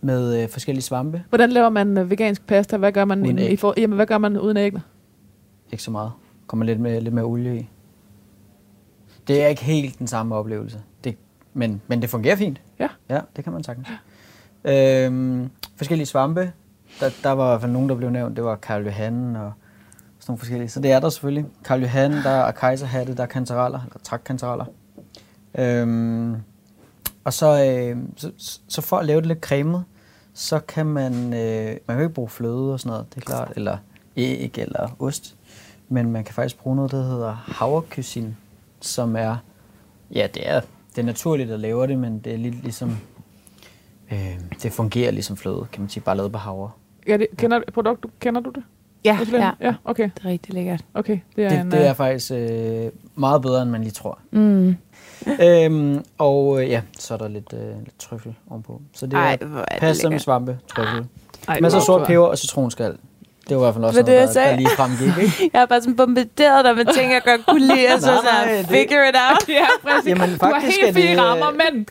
[0.00, 1.22] med øh, forskellige svampe.
[1.28, 2.76] Hvordan laver man øh, vegansk pasta?
[2.76, 3.52] Hvad gør man, Uden i, æg.
[3.52, 4.82] i for, jamen, hvad gør man uden æggene?
[5.72, 6.12] Ikke så meget.
[6.46, 7.68] Kommer lidt med lidt mere olie i.
[9.28, 10.80] Det er ikke helt den samme oplevelse.
[11.04, 11.16] Det,
[11.56, 12.60] men, men det fungerer fint.
[12.78, 12.88] Ja.
[13.10, 13.88] Ja, det kan man sagtens.
[14.64, 16.52] Øhm, forskellige svampe.
[17.00, 18.36] Der, der var i hvert fald nogen, der blev nævnt.
[18.36, 19.52] Det var Karl Johan og
[20.18, 20.68] sådan nogle forskellige.
[20.68, 21.46] Så det er der selvfølgelig.
[21.64, 24.64] Karl Johan, der er kejserhatte, der er kantareller, eller trakkantareller.
[25.58, 26.36] Øhm,
[27.24, 28.32] og så, øh, så,
[28.68, 29.84] så for at lave det lidt cremet,
[30.34, 33.52] så kan man, øh, man kan ikke bruge fløde og sådan noget, det er klart,
[33.56, 33.78] eller
[34.16, 35.36] æg eller ost.
[35.88, 38.36] Men man kan faktisk bruge noget, der hedder havrekysin,
[38.80, 39.36] som er,
[40.10, 40.60] ja, det er,
[40.96, 42.96] det er naturligt at lave det, men det er lidt ligesom,
[44.12, 46.70] øh, det fungerer ligesom fløde, kan man sige, bare lavet på havre.
[47.08, 48.62] Ja, det, kender, produkt, du, kender du det?
[49.04, 49.50] Ja, ja.
[49.60, 49.74] ja.
[49.84, 50.10] okay.
[50.14, 50.84] Det er rigtig lækkert.
[50.94, 51.70] Okay, det er Det, en...
[51.70, 54.18] det øh, er faktisk øh, meget bedre, end man lige tror.
[54.30, 54.76] Mm.
[55.42, 58.82] øhm, og øh, ja, så er der lidt, øh, lidt trøffel ovenpå.
[58.94, 61.06] Så det er Ej, er det pasta med svampe, trøffel.
[61.48, 62.96] ej, Masser af sort peber og citronskal.
[63.48, 65.22] Det var i hvert fald også det, noget, der, der lige fremgik.
[65.22, 65.50] Ikke?
[65.52, 68.16] Jeg har bare sådan bombarderet dig med ting, jeg godt kunne lide, og så Nej,
[68.24, 69.48] sådan, det- figure it out.
[69.58, 70.08] Ja, præcis.
[70.10, 71.84] Jamen, du har faktisk helt er det, rammer, men...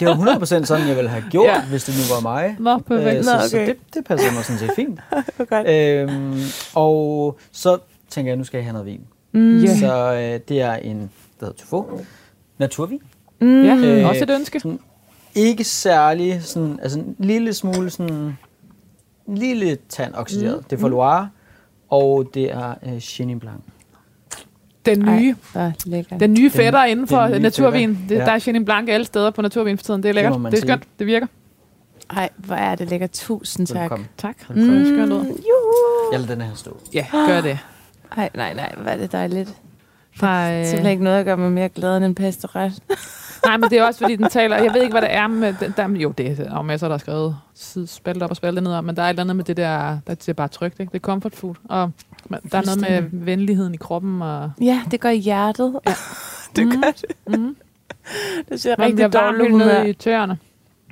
[0.00, 1.60] Det var 100% sådan, jeg ville have gjort, Ja.
[1.62, 2.56] hvis det nu var mig.
[2.58, 3.18] Nå, perfekt.
[3.18, 3.66] Øh, så, Nå, så okay.
[3.66, 5.00] det, det passer mig sådan set fint.
[5.48, 5.68] Godt.
[5.68, 6.40] øhm,
[6.74, 7.78] og så
[8.10, 9.00] tænker jeg, nu skal jeg have noget vin.
[9.32, 9.58] Mm.
[9.64, 9.76] Ja.
[9.78, 10.98] Så øh, det er en,
[11.40, 12.00] der hedder Tufo.
[12.58, 13.00] Naturvin.
[13.40, 13.64] Mm.
[13.64, 14.60] Ja, Øh, også et ønske.
[14.60, 14.78] Sådan,
[15.34, 18.38] ikke særlig, sådan, altså en lille smule sådan,
[19.28, 20.56] lille tand oxideret.
[20.56, 20.62] Mm.
[20.62, 21.28] Det er for Loire,
[21.88, 23.56] og det er øh, Chenin Blanc.
[24.86, 25.36] Den nye.
[25.54, 25.72] Ej.
[26.20, 27.96] Den nye fætter Den- inden for den nye naturvin.
[27.96, 28.08] fætter.
[28.08, 28.24] Det, Ja.
[28.24, 30.02] Der er Chenin Blanc alle steder på naturvin for tiden.
[30.02, 30.40] Det er lækkert.
[30.40, 30.68] man Det er sige.
[30.72, 30.84] skønt.
[30.98, 31.26] Det virker.
[32.10, 33.10] Ej, hvor er det lækkert.
[33.10, 33.80] Tusind tak.
[33.80, 34.08] Velkommen.
[34.18, 34.36] Tak.
[34.50, 34.54] Mm.
[34.54, 35.18] Det er skønt ud.
[35.24, 36.12] juhu.
[36.12, 36.76] Jeg lader den her stå.
[36.94, 37.58] Ja, gør det.
[38.16, 39.54] Ej, nej, nej, hvor er det dejligt.
[40.16, 42.72] Fra, øh, Simpelthen ikke noget, der gør mig mere glad end en pesteret.
[43.44, 44.56] Nej, men det er også, fordi den taler...
[44.56, 45.54] Jeg ved ikke, hvad det er med...
[45.60, 47.36] Den, der, jo, det er jo masser, der er skrevet
[47.86, 49.98] spalte op og spalte ned om, men der er et eller andet med det der...
[50.06, 50.90] Der er bare trygt, ikke?
[50.90, 51.54] Det er comfort food.
[51.64, 51.90] Og
[52.30, 52.80] der er noget
[53.12, 54.50] med venligheden i kroppen, og...
[54.60, 55.80] Ja, det gør i hjertet.
[55.86, 55.94] Ja.
[56.56, 57.38] det gør det.
[57.38, 57.56] Mm.
[58.48, 59.82] Det ser rigtig dårligt helt humør.
[59.82, 60.38] i tøerne.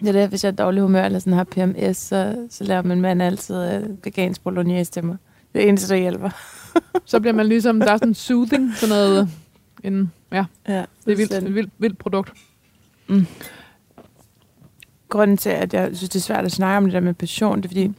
[0.00, 2.83] Det er det, hvis jeg er dårlig humør eller sådan har PMS, så, så laver
[2.83, 5.16] min mand altid øh, vegansk bolognese til mig.
[5.52, 6.30] Det er det eneste, der hjælper.
[7.04, 7.80] Så bliver man ligesom...
[7.80, 9.28] Der er sådan soothing, sådan noget...
[9.85, 12.32] En, ja, Ja, det er vildt, et vildt, vildt produkt.
[15.08, 17.56] Grunden til, at jeg synes, det er svært at snakke om det der med passion,
[17.56, 17.92] det er fordi,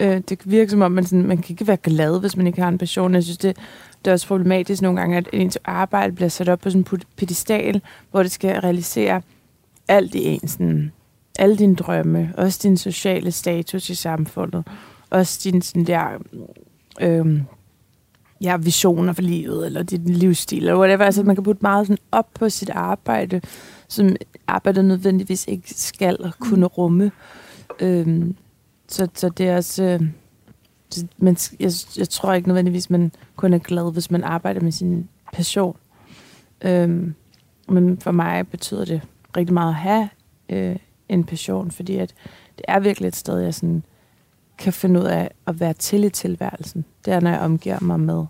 [0.00, 2.46] øh, det kan virke som om, man, sådan, man kan ikke være glad, hvis man
[2.46, 3.14] ikke har en passion.
[3.14, 3.56] Jeg synes, det,
[4.04, 7.00] det er også problematisk nogle gange, at ens arbejde bliver sat op på sådan en
[7.16, 9.22] pedestal, hvor det skal realisere
[9.88, 10.92] alt i ens sådan,
[11.38, 14.66] alle dine drømme, også din sociale status i samfundet,
[15.10, 16.08] også din sådan der,
[17.00, 17.40] øh,
[18.42, 21.04] ja, visioner for livet, eller din livsstil, eller whatever.
[21.04, 23.40] Altså, man kan putte meget sådan op på sit arbejde,
[23.88, 27.12] som arbejdet nødvendigvis ikke skal kunne rumme.
[27.80, 28.34] Øh,
[28.88, 29.82] så, så det er også...
[29.82, 30.00] Øh,
[31.18, 35.08] men jeg, jeg tror ikke nødvendigvis, man kun er glad, hvis man arbejder med sin
[35.32, 35.76] passion.
[36.64, 37.14] Øhm,
[37.68, 39.00] men for mig betyder det
[39.36, 40.08] rigtig meget at have
[40.48, 40.76] øh,
[41.08, 42.14] en passion, fordi at
[42.58, 43.82] det er virkelig et sted, jeg sådan
[44.62, 46.84] kan finde ud af at være til i tilværelsen.
[47.04, 48.24] Det er, når jeg omgiver mig med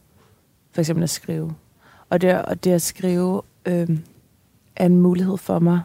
[0.71, 1.55] for eksempel at skrive.
[2.11, 3.99] Og det, og det at skrive øh,
[4.77, 5.81] er en mulighed for mig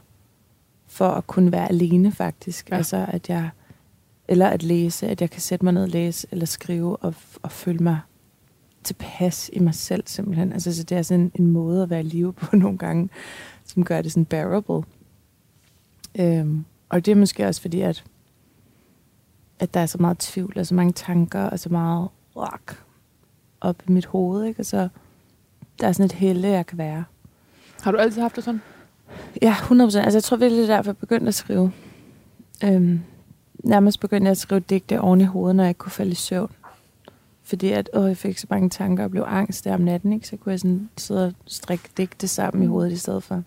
[0.88, 2.70] for at kunne være alene faktisk.
[2.70, 2.78] Ja.
[2.78, 3.50] Altså at jeg
[4.28, 7.52] eller at læse, at jeg kan sætte mig ned og læse, eller skrive, og, og
[7.52, 8.00] føle mig
[8.84, 10.54] tilpas i mig selv, simpelthen.
[10.54, 13.10] Altså, så det er sådan en, en måde at være i live på nogle gange,
[13.66, 14.84] som gør det sådan bearable.
[16.20, 18.04] Øhm, og det er måske også fordi, at,
[19.60, 22.84] at der er så meget tvivl, og så mange tanker, og så meget rock
[23.62, 24.60] op i mit hoved, ikke?
[24.60, 24.90] Og så
[25.82, 27.04] der er sådan et helle, jeg kan være.
[27.82, 28.62] Har du altid haft det sådan?
[29.42, 29.82] Ja, 100%.
[29.82, 31.72] Altså, jeg tror virkelig, det er derfor, jeg begyndte at skrive.
[32.64, 33.00] Øhm,
[33.64, 36.52] nærmest begyndte jeg at skrive digte oven i hovedet, når jeg kunne falde i søvn.
[37.44, 40.28] Fordi at, åh, jeg fik så mange tanker og blev angst der om natten, ikke?
[40.28, 43.44] så kunne jeg sådan sidde og strikke digte sammen i hovedet i stedet for.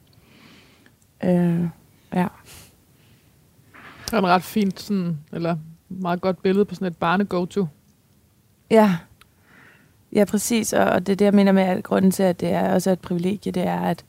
[1.25, 1.69] Øh,
[2.15, 2.27] ja.
[4.05, 5.57] Det er en ret fint, sådan, eller
[5.91, 7.67] meget godt billede på sådan et barne-go-to.
[8.71, 8.97] Ja.
[10.13, 10.73] Ja, præcis.
[10.73, 12.91] Og, og det er det, jeg mener med, at grunden til, at det er også
[12.91, 14.05] et privilegie, det er, at,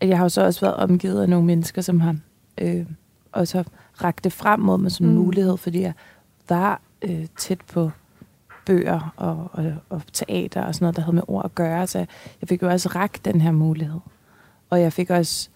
[0.00, 2.16] at jeg har jo så også været omgivet af nogle mennesker, som har
[2.58, 2.86] øh,
[3.32, 3.66] også har
[4.04, 5.12] rakte frem mod mig som mm.
[5.12, 5.92] mulighed, fordi jeg
[6.48, 7.90] var øh, tæt på
[8.66, 11.86] bøger og, og, og teater og sådan noget, der havde med ord at gøre.
[11.86, 11.98] Så
[12.40, 14.00] jeg fik jo også rakt den her mulighed.
[14.70, 15.48] Og jeg fik også,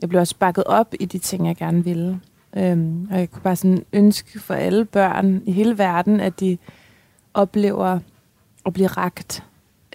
[0.00, 2.20] jeg blev også bakket op i de ting, jeg gerne ville.
[2.56, 6.58] Øhm, og jeg kunne bare sådan ønske for alle børn i hele verden, at de
[7.34, 7.98] oplever
[8.66, 9.44] at blive rakt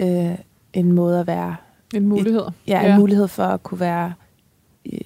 [0.02, 0.36] øh,
[0.74, 1.56] en måde at være.
[1.96, 2.41] En mulighed.
[2.41, 2.98] Et, ja, en ja.
[2.98, 4.13] mulighed for at kunne være
[4.93, 5.00] øh,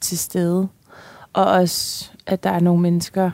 [0.00, 0.68] til stede.
[1.32, 3.30] Og også, at der er nogle mennesker,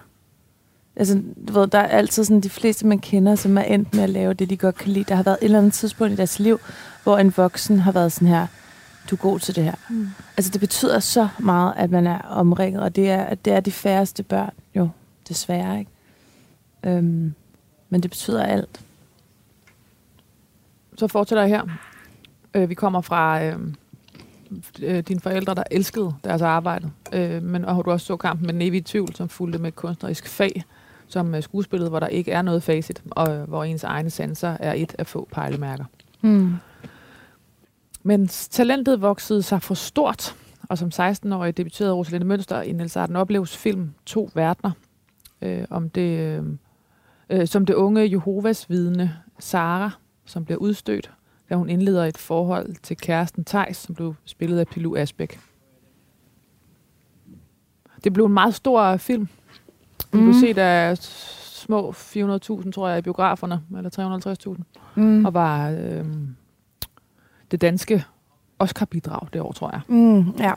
[0.96, 4.02] altså, du ved, der er altid sådan de fleste, man kender, som er endt med
[4.02, 5.04] at lave det, de godt kan lide.
[5.08, 6.60] Der har været et eller andet tidspunkt i deres liv,
[7.02, 8.46] hvor en voksen har været sådan her,
[9.10, 9.74] du er god til det her.
[9.90, 10.08] Mm.
[10.36, 13.72] Altså, det betyder så meget, at man er omringet, og det er, det er de
[13.72, 14.88] færreste børn, jo,
[15.28, 15.90] desværre, ikke?
[16.84, 17.34] Øhm,
[17.88, 18.80] men det betyder alt.
[20.96, 21.78] Så fortsætter jeg her.
[22.54, 23.58] Øh, vi kommer fra øh,
[24.82, 28.54] øh, dine forældre, der elskede deres arbejde, øh, men og du også så kampen med
[28.54, 30.64] Nevi Tvivl, som fulgte med kunstnerisk fag,
[31.08, 34.56] som øh, skuespillet, hvor der ikke er noget facit, og øh, hvor ens egne sanser
[34.60, 35.84] er et af få pejlemærker.
[36.20, 36.54] Mm.
[38.06, 40.36] Men talentet voksede sig for stort,
[40.68, 44.70] og som 16-årig debuterede Rosalinde Mønster i Niels Arden Opleves film To Verdener,
[45.42, 46.44] øh, om det, øh,
[47.30, 49.90] øh, som det unge Jehovas vidne Sara,
[50.24, 51.10] som bliver udstødt
[51.50, 55.40] da hun indleder et forhold til kæresten Tejs, som blev spillet af Pilu Asbæk.
[58.04, 59.28] Det blev en meget stor film.
[60.12, 60.26] Den mm.
[60.26, 64.62] blev set af små 400.000, tror jeg, i biograferne, eller 350.000,
[64.94, 65.24] mm.
[65.24, 66.04] og var øh,
[67.54, 68.04] det danske
[68.58, 69.80] Oscar-bidrag det år, tror jeg.
[69.88, 70.52] Mm, ja.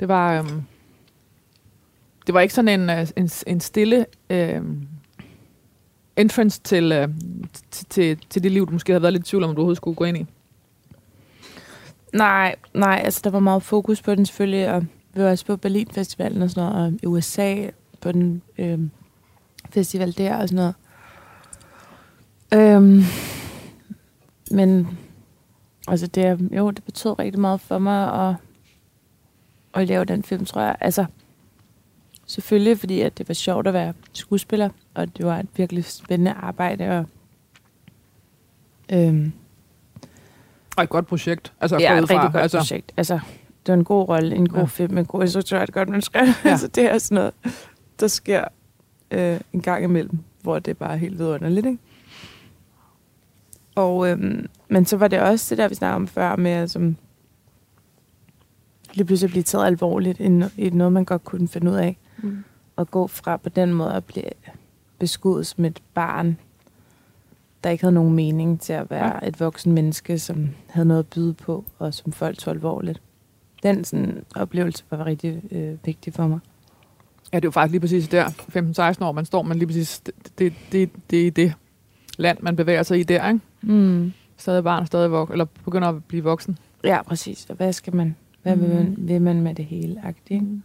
[0.00, 0.50] Det var, øh,
[2.26, 4.62] det var ikke sådan en, øh, en, en stille øh,
[6.16, 7.08] entrance til, øh,
[7.70, 9.94] til, til det liv, du måske havde været lidt i tvivl om, du overhovedet skulle
[9.94, 10.26] gå ind i?
[12.12, 15.56] Nej, nej, altså der var meget fokus på den selvfølgelig, og vi var også på
[15.56, 17.66] Berlin Festivalen og sådan noget, og i USA
[18.00, 18.78] på den øh,
[19.70, 20.74] festival der og sådan noget.
[22.54, 23.02] Øhm,
[24.50, 24.98] men
[25.86, 28.36] altså det, jo, det betød rigtig meget for mig at,
[29.74, 30.76] at lave den film, tror jeg.
[30.80, 31.04] Altså,
[32.26, 36.32] selvfølgelig fordi, at det var sjovt at være skuespiller, og det var et virkelig spændende
[36.32, 36.98] arbejde.
[36.98, 37.06] Og,
[38.92, 39.32] øhm,
[40.76, 41.52] og et godt projekt.
[41.60, 42.22] Altså, ja, et rigtig fra.
[42.22, 42.58] godt altså.
[42.58, 42.92] projekt.
[42.96, 43.14] Altså,
[43.66, 44.64] det var en god rolle, en god ja.
[44.64, 46.18] film, en god instruktør, et godt menneske.
[46.18, 46.34] Ja.
[46.50, 47.32] altså, det er sådan noget,
[48.00, 48.44] der sker
[49.10, 51.78] øh, en gang imellem, hvor det er bare helt vidunderligt, ikke?
[53.76, 56.96] Og, øhm, men så var det også det der, vi snakkede om før, med som
[58.94, 60.20] lige pludselig blive taget alvorligt
[60.56, 61.98] i noget, man godt kunne finde ud af.
[62.22, 62.44] Mm.
[62.76, 64.30] Og gå fra på den måde at blive
[64.98, 66.38] beskudt som et barn,
[67.64, 69.28] der ikke havde nogen mening til at være ja.
[69.28, 73.02] et voksen menneske, som havde noget at byde på, og som folk tog alvorligt.
[73.62, 76.38] Den sådan, oplevelse var rigtig øh, vigtig for mig.
[77.32, 78.28] Ja, det er jo faktisk lige præcis der,
[79.00, 81.54] 15-16 år, man står, men lige præcis, det, det, det, det er det
[82.16, 83.40] land, man bevæger sig i der, ikke?
[83.62, 84.12] Mm.
[84.36, 86.58] Stadig barn, stadig vok eller begynder at blive voksen.
[86.84, 87.46] Ja, præcis.
[87.50, 88.62] Og hvad skal man, hvad mm.
[88.62, 90.00] vil, man, vil man med det hele?
[90.04, 90.62] Agtigt, mm.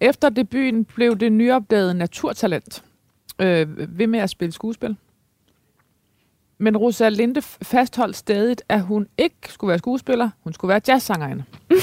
[0.00, 2.84] Efter debuten blev det nyopdagede naturtalent
[3.38, 4.96] øh, ved med at spille skuespil.
[6.58, 11.44] Men Rosa Linde fastholdt stadig, at hun ikke skulle være skuespiller, hun skulle være jazzsangerinde.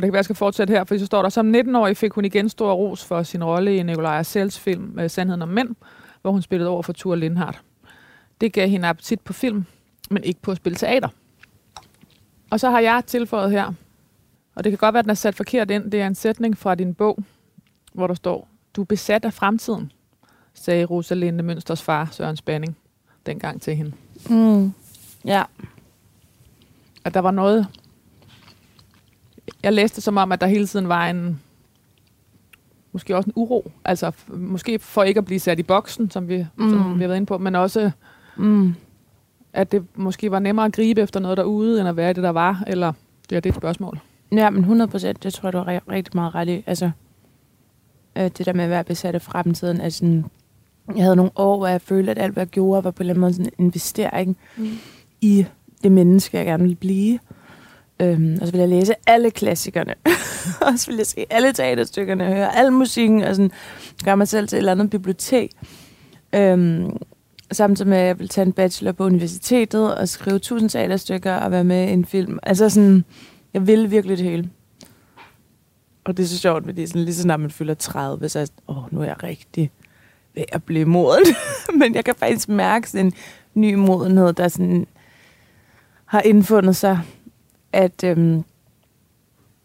[0.00, 2.12] Og det kan være, jeg skal fortsætte her, for så står der, som 19-årig fik
[2.12, 5.76] hun igen stor ros for sin rolle i Nikolaj Sells film øh, Sandheden om Mænd,
[6.22, 7.62] hvor hun spillede over for Thor Lindhardt.
[8.40, 9.64] Det gav hende appetit på film,
[10.10, 11.08] men ikke på at spille teater.
[12.50, 13.72] Og så har jeg tilføjet her,
[14.54, 16.58] og det kan godt være, at den er sat forkert ind, det er en sætning
[16.58, 17.18] fra din bog,
[17.92, 19.92] hvor der står, du er besat af fremtiden,
[20.54, 22.76] sagde Rosalinde Mønsters far, Søren Spanning,
[23.26, 23.92] dengang til hende.
[24.30, 24.72] Mm.
[25.24, 25.42] Ja.
[27.04, 27.66] At der var noget...
[29.62, 31.40] Jeg læste som om, at der hele tiden var en...
[32.92, 33.70] Måske også en uro.
[33.84, 36.70] Altså, måske for ikke at blive sat i boksen, som vi, mm.
[36.70, 37.90] som vi har været inde på, men også...
[38.36, 38.74] Mm.
[39.52, 42.30] At det måske var nemmere at gribe efter noget derude, end at være det, der
[42.30, 42.92] var, eller
[43.30, 44.00] det er det et spørgsmål.
[44.32, 46.64] Ja, men 100 procent, det tror jeg, du har rigtig meget ret i.
[46.66, 46.90] Altså,
[48.16, 50.22] øh, det der med at være besat af fremtiden, altså,
[50.96, 53.02] jeg havde nogle år, hvor jeg følte, at alt, hvad jeg gjorde, var på en
[53.02, 54.68] eller anden måde sådan en investering mm.
[55.20, 55.46] i
[55.82, 57.18] det menneske, jeg gerne ville blive.
[58.00, 59.94] Øhm, og så ville jeg læse alle klassikerne.
[60.66, 63.50] og så ville jeg se alle teaterstykkerne, høre al musikken, og sådan
[64.04, 65.50] gør mig selv til et eller andet bibliotek.
[66.34, 66.96] Øhm,
[67.52, 71.50] samtidig med, at jeg ville tage en bachelor på universitetet og skrive tusind teaterstykker og
[71.50, 72.38] være med i en film.
[72.42, 73.04] Altså sådan,
[73.54, 74.50] jeg ville virkelig det hele.
[76.04, 78.40] Og det er så sjovt, fordi sådan, lige så snart man fylder 30, så er
[78.40, 79.70] jeg åh, oh, nu er jeg rigtig
[80.34, 81.24] ved at blive moden.
[81.80, 83.12] Men jeg kan faktisk mærke sådan en
[83.54, 84.86] ny modenhed, der sådan
[86.04, 87.00] har indfundet sig,
[87.72, 88.44] at øhm,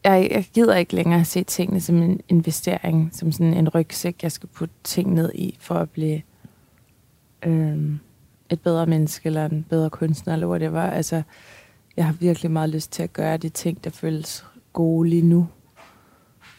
[0.04, 4.24] jeg, jeg gider ikke længere at se tingene som en investering, som sådan en rygsæk,
[4.24, 6.22] jeg skal putte ting ned i, for at blive
[7.44, 8.00] øhm,
[8.50, 10.90] et bedre menneske, eller en bedre kunstner, eller hvad det var.
[10.90, 11.22] Altså,
[11.98, 15.48] jeg har virkelig meget lyst til at gøre de ting, der føles gode lige nu.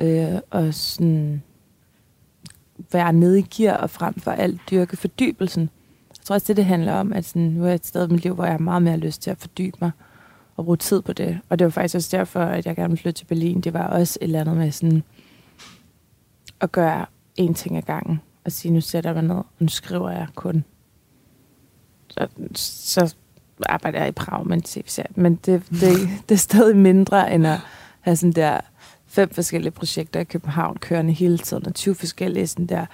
[0.00, 1.42] Øh, og sådan
[2.92, 5.70] være nede i gear og frem for alt dyrke fordybelsen.
[6.10, 8.12] Jeg tror også, det det handler om, at sådan, nu er jeg et sted i
[8.12, 9.90] mit liv, hvor jeg har meget mere lyst til at fordybe mig
[10.58, 11.40] at bruge tid på det.
[11.48, 13.60] Og det var faktisk også derfor, at jeg gerne ville flytte til Berlin.
[13.60, 15.02] Det var også et eller andet med sådan
[16.60, 17.06] at gøre
[17.40, 18.20] én ting ad gangen.
[18.44, 20.64] Og sige, nu sætter jeg mig ned, og nu skriver jeg kun.
[22.08, 23.14] Så, så
[23.66, 27.46] arbejder jeg i Prag med en tv Men det, det, det er stadig mindre, end
[27.46, 27.58] at
[28.00, 28.60] have sådan der
[29.06, 32.86] fem forskellige projekter i København kørende hele tiden, og 20 forskellige sådan der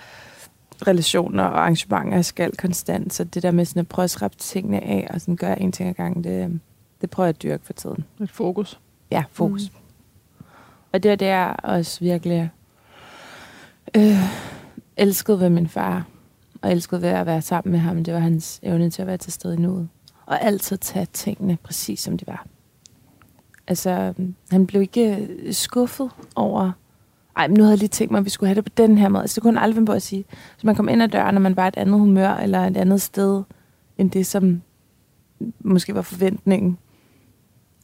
[0.87, 3.15] relationer og arrangementer skal konstant.
[3.15, 5.73] Så det der med sådan at prøve at skrabe tingene af og sådan gøre en
[5.73, 6.61] ting ad gangen, det,
[7.03, 8.05] det prøver jeg at dyrke for tiden.
[8.21, 8.81] Et fokus.
[9.11, 9.71] Ja, fokus.
[9.71, 9.77] Mm.
[10.93, 12.51] Og det er det, jeg også virkelig
[13.97, 14.17] øh,
[14.97, 16.07] elskede ved min far,
[16.63, 18.05] og elskede ved at være sammen med ham.
[18.05, 19.89] Det var hans evne til at være til stede i nuet.
[20.27, 22.47] Og altid tage tingene præcis som de var.
[23.67, 24.15] Altså,
[24.51, 26.73] han blev ikke skuffet over,
[27.37, 28.99] ej, men nu havde jeg lige tænkt mig, at vi skulle have det på den
[28.99, 29.23] her måde.
[29.23, 30.25] Altså, det kunne han aldrig finde på at sige.
[30.57, 33.03] Så man kom ind ad døren, når man var et andet humør, eller et andet
[33.03, 33.43] sted,
[33.99, 34.63] end det, som
[35.61, 36.79] måske var forventningen.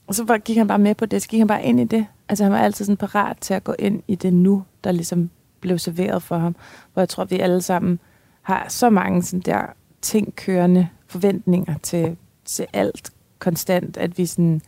[0.09, 2.07] Og så gik han bare med på det, så gik han bare ind i det.
[2.29, 5.31] Altså, han var altid sådan parat til at gå ind i det nu, der ligesom
[5.61, 6.57] blev serveret for ham.
[6.93, 7.99] Hvor jeg tror, vi alle sammen
[8.43, 9.63] har så mange sådan der
[10.03, 14.61] ting kørende forventninger til, til alt konstant, at vi sådan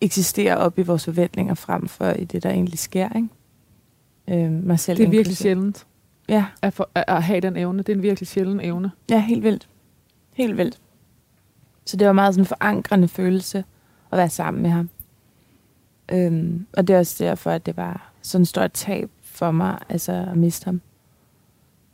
[0.00, 3.08] eksisterer op i vores forventninger frem for i det, der egentlig sker.
[3.16, 3.28] Ikke?
[4.44, 5.86] Øh, mig selv det er virkelig sjældent.
[6.28, 6.44] Ja.
[6.62, 7.78] At, for, at have den evne.
[7.78, 8.90] Det er en virkelig sjælden evne.
[9.10, 9.68] Ja, helt vildt.
[10.34, 10.80] Helt vildt.
[11.84, 13.64] Så det var meget sådan en forankrende følelse
[14.12, 14.90] at være sammen med ham.
[16.12, 19.78] Øhm, og det er også derfor, at det var sådan et stort tab for mig,
[19.88, 20.80] altså at miste ham.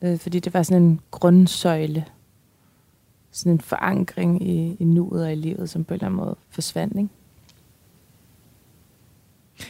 [0.03, 2.05] Øh, fordi det var sådan en grundsøjle.
[3.31, 6.37] Sådan en forankring i, i nuet og i livet, som på en eller anden måde
[6.51, 7.09] forsvandt, ikke?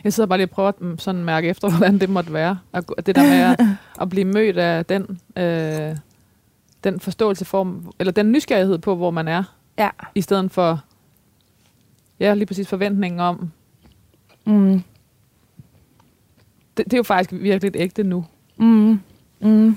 [0.05, 2.59] Jeg sidder bare lige og prøver at mm, sådan mærke efter, hvordan det måtte være.
[3.07, 3.61] Det der med at,
[4.03, 5.97] at blive mødt af den, øh,
[6.85, 9.43] den forståelse for, eller den nysgerrighed på, hvor man er.
[9.79, 9.91] Ja.
[10.15, 10.85] I stedet for,
[12.21, 13.51] ja, lige præcis forventningen om.
[14.47, 14.83] Mm.
[16.77, 18.25] Det, det er jo faktisk virkelig et ægte nu.
[18.57, 19.01] Mm.
[19.41, 19.77] Mm.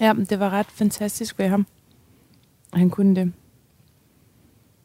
[0.00, 1.66] Ja, det var ret fantastisk ved ham.
[2.72, 3.32] Han kunne det.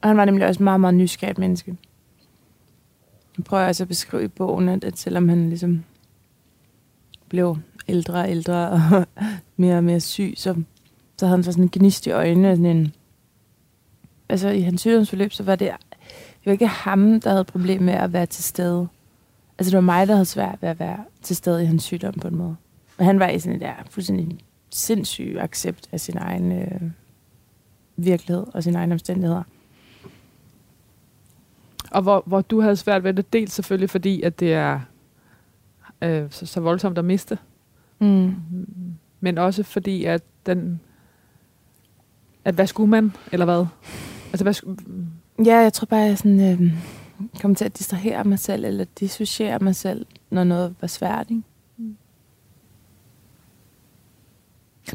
[0.01, 1.77] Og han var nemlig også meget, meget nysgerrigt menneske.
[3.37, 5.83] Jeg prøver altså at beskrive i bogen, at selvom han ligesom
[7.29, 7.57] blev
[7.87, 9.05] ældre og ældre og
[9.57, 10.55] mere og mere syg, så,
[11.17, 12.55] så havde han sådan en gnist i øjnene.
[12.55, 12.93] Sådan en,
[14.33, 15.71] altså i hans sygdomsforløb, så var det,
[16.09, 18.87] det var ikke ham, der havde problem med at være til stede.
[19.59, 22.13] Altså det var mig, der havde svært ved at være til stede i hans sygdom
[22.13, 22.55] på en måde.
[22.97, 24.37] Og han var i sådan en der fuldstændig
[24.69, 26.81] sindssyg accept af sin egen øh,
[27.97, 29.43] virkelighed og sine egne omstændigheder.
[31.91, 34.79] Og hvor, hvor du havde svært ved det, dels selvfølgelig fordi, at det er
[36.01, 37.37] øh, så, så voldsomt at miste,
[37.99, 38.35] Mm.
[39.19, 40.79] men også fordi, at den...
[42.45, 43.65] At hvad skulle man, eller hvad?
[44.33, 44.77] Altså, hvad skulle,
[45.45, 46.73] Ja, jeg tror bare, jeg sådan, øh,
[47.41, 51.29] kom til at distrahere mig selv, eller dissociere mig selv, når noget var svært.
[51.29, 51.43] Ikke?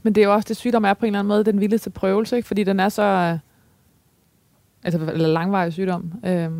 [0.03, 1.91] Men det er jo også, det sygdom er på en eller anden måde den vildeste
[1.91, 2.49] prøvelse, ikke?
[2.49, 3.03] fordi den er så...
[3.03, 3.39] Øh,
[4.83, 6.13] altså, eller langvarig sygdom.
[6.25, 6.51] Øh,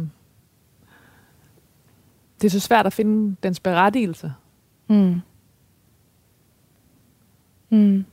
[2.41, 4.33] det er så svært at finde dens berettigelse.
[4.89, 5.21] Mm.
[7.71, 8.05] Mm.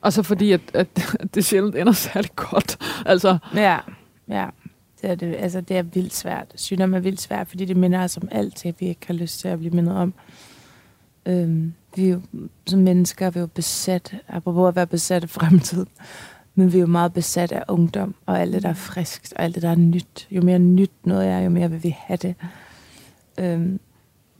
[0.00, 0.88] Og så fordi, at, at
[1.34, 2.78] det sjældent ender særlig godt.
[3.06, 3.78] Altså, Ja,
[4.28, 4.46] ja.
[5.02, 6.52] Det er, det, altså, det er vildt svært.
[6.54, 9.40] Sygdom er vildt svært, fordi det minder os om alt, det vi ikke har lyst
[9.40, 10.14] til at blive mindet om.
[11.26, 12.20] Øhm, vi er jo,
[12.66, 15.86] som mennesker vi er jo besat, apropos at være besat af fremtid,
[16.54, 19.44] men vi er jo meget besat af ungdom, og alt det, der er friskt, og
[19.44, 20.28] alt det, der er nyt.
[20.30, 22.34] Jo mere nyt noget er, jo mere vil vi have det.
[23.38, 23.80] Øhm,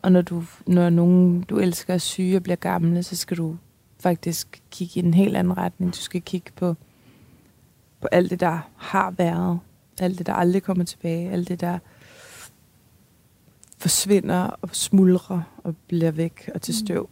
[0.02, 3.56] og når, du, når nogen, du elsker, er syge og bliver gamle, så skal du
[4.00, 5.92] faktisk kigge i en helt anden retning.
[5.94, 6.76] Du skal kigge på,
[8.00, 9.58] på alt det, der har været.
[10.00, 11.30] Alt det, der aldrig kommer tilbage.
[11.30, 11.78] Alt det, der
[13.78, 17.08] forsvinder og smuldrer og bliver væk og til støv.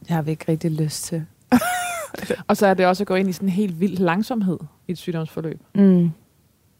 [0.00, 1.26] Det har vi ikke rigtig lyst til.
[2.48, 4.92] og så er det også at gå ind i sådan en helt vild langsomhed i
[4.92, 5.60] et sygdomsforløb.
[5.74, 6.10] Mm.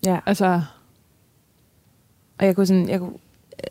[0.06, 0.62] Ja, Altså,
[2.38, 3.18] og jeg kunne, sådan, jeg kunne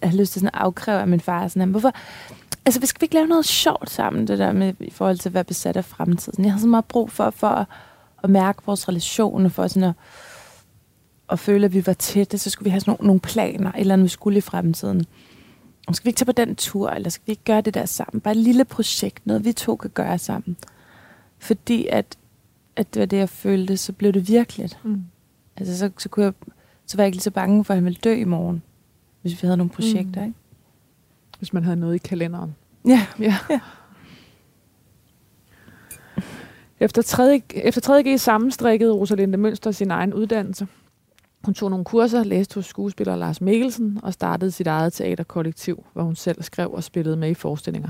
[0.03, 1.47] have lyst til sådan at afkræve af min far.
[1.47, 1.91] Sådan, hvorfor,
[2.65, 5.29] altså, vi skal vi ikke lave noget sjovt sammen, det der med, i forhold til
[5.29, 6.45] at være besat af fremtiden.
[6.45, 7.65] Jeg har så meget brug for, for at,
[8.23, 9.95] at mærke vores relation, og for sådan at,
[11.29, 13.93] at føle, at vi var tætte, så skulle vi have sådan nogle, nogle planer, eller
[13.93, 15.05] andet, vi skulle i fremtiden.
[15.87, 17.85] Og skal vi ikke tage på den tur, eller skal vi ikke gøre det der
[17.85, 18.21] sammen?
[18.21, 20.57] Bare et lille projekt, noget vi to kan gøre sammen.
[21.39, 22.17] Fordi at,
[22.75, 24.79] at det var det, jeg følte, så blev det virkeligt.
[24.83, 25.03] mm.
[25.57, 26.33] Altså, så, så, kunne jeg,
[26.85, 28.61] så var jeg ikke lige så bange for, at han ville dø i morgen,
[29.21, 30.27] hvis vi havde nogle projekter, Mm.
[30.27, 30.37] ikke?
[31.45, 32.55] Hvis man havde noget i kalenderen.
[32.87, 33.07] Ja.
[33.19, 33.35] Ja.
[33.49, 33.59] Ja.
[36.79, 37.41] Efter 3.
[37.53, 38.03] Efter 3.
[38.03, 40.67] G sammenstrikkede Rosalinde Mønster sin egen uddannelse.
[41.43, 46.03] Hun tog nogle kurser, læste hos skuespiller Lars Mikkelsen og startede sit eget teaterkollektiv, hvor
[46.03, 47.89] hun selv skrev og spillede med i forestillinger.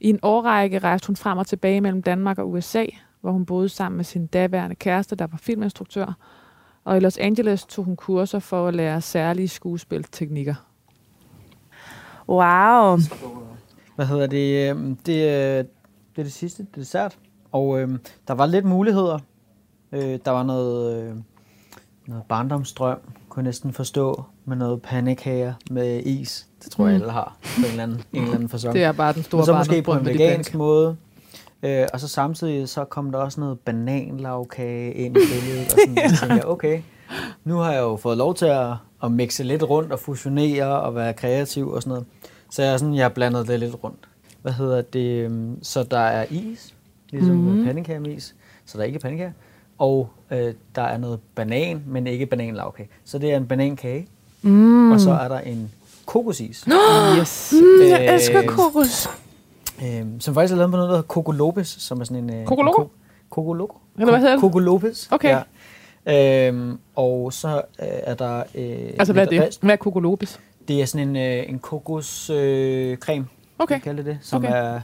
[0.00, 2.86] I en årrække rejste hun frem og tilbage mellem Danmark og USA,
[3.20, 6.16] hvor hun boede sammen med sin daværende kæreste, der var filminstruktør,
[6.84, 10.54] og i Los Angeles tog hun kurser for at lære særlige skuespilteknikker.
[12.28, 12.98] Wow.
[13.96, 14.70] Hvad hedder det?
[14.70, 17.18] øhm, Det, øh, det er det sidste, det er dessert.
[17.52, 17.88] Og øh,
[18.28, 19.18] der var lidt muligheder.
[19.92, 21.14] Øh, der var noget, øh,
[22.06, 22.98] noget barndomsdrøm,
[23.28, 26.46] kunne jeg næsten forstå, med noget pandekager med is.
[26.64, 27.02] Det tror jeg Mm.
[27.02, 28.74] alle har på en eller anden, en eller anden fasong.
[28.74, 30.96] Det er bare den store Men så måske på en vegansk måde.
[31.62, 35.64] Øh, og så samtidig så kom der også noget bananlavkage ind i billedet.
[35.64, 36.80] Og sådan, så tænkte jeg, okay,
[37.44, 38.72] nu har jeg jo fået lov til at,
[39.04, 42.06] at mixe lidt rundt og fusionere og være kreativ og sådan noget.
[42.50, 43.98] Så jeg, er sådan, jeg har blandet det lidt rundt.
[44.42, 45.24] Hvad hedder det?
[45.24, 46.74] øhm, Så der er is,
[47.10, 47.58] ligesom Mhm.
[47.58, 47.64] mm.
[47.64, 48.34] pandekager med is.
[48.66, 49.32] Så der er ikke pandekager.
[49.78, 52.88] Og øh, der er noget banan, men ikke bananlavkage.
[53.04, 54.06] Så det er en banankage.
[54.42, 54.92] Mm.
[54.92, 55.70] Og så er der en
[56.06, 56.66] kokosis.
[57.20, 57.52] Yes.
[57.52, 59.08] Mm, jeg Øh, elsker kokos.
[59.84, 62.34] Øhm, som faktisk er lavet på noget, der hedder Coco Lopez, som er sådan en...
[62.34, 62.82] Øh, Coco en Loco?
[62.82, 62.90] ko-
[63.30, 63.78] Coco Loco?
[63.98, 64.40] Eller hvad hedder det?
[64.40, 65.08] Coco Lopez.
[65.12, 65.36] Okay.
[66.06, 66.48] Ja.
[66.48, 68.38] Øhm, og så øh, er der...
[68.54, 69.40] Øh, Altså, hvad er det?
[69.42, 69.62] rest.
[69.62, 70.38] Hvad er Coco Lopez?
[70.68, 73.26] Det er sådan en, øh, en kokoscreme, øh, creme,
[73.58, 73.74] Okay.
[73.74, 74.54] kan kalde det det, som Okay.
[74.54, 74.80] er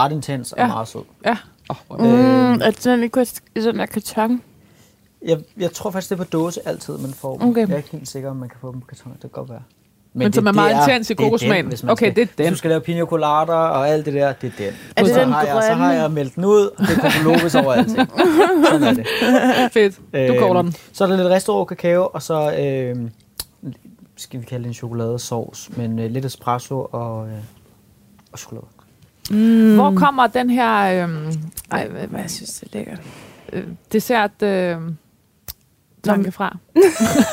[0.00, 0.66] ret intens og Ja.
[0.66, 1.00] meget sød.
[1.24, 1.36] Ja.
[1.68, 4.42] Oh, Mm, Øh, er det sådan ikke i sådan en karton?
[5.26, 7.48] Jeg, jeg tror faktisk, det er på dåse altid, man får dem.
[7.48, 7.60] Okay.
[7.68, 9.12] Jeg er ikke helt sikker, om man kan få dem på karton.
[9.12, 9.62] Det kan godt være.
[10.14, 11.64] Men som er meget intens i det kokosmagen.
[11.64, 12.44] den, hvis man Okay, skal, det er den.
[12.46, 14.74] Hvis du skal lave pina colada og alt det der, det er den.
[14.96, 16.02] Er det så, den har jeg, så har grønne?
[16.02, 17.96] jeg meldt den ud, og det er Coco Lopez over alting.
[18.70, 19.06] Sådan er det.
[19.72, 19.96] Fedt.
[20.28, 20.74] Du caller den.
[20.92, 22.96] Så er der lidt restaurant kakao, og så øh,
[24.18, 27.38] skal vi kalde det en chokoladesauce, men øh, lidt espresso og, øh,
[28.32, 28.66] og chokolade.
[29.30, 29.74] Mm.
[29.74, 31.32] Hvor kommer den her øhm,
[31.70, 33.00] Ej, hvad, hvad jeg synes, det er lækkert.
[33.52, 34.76] øh, dessert øh,
[36.04, 36.56] tanke fra?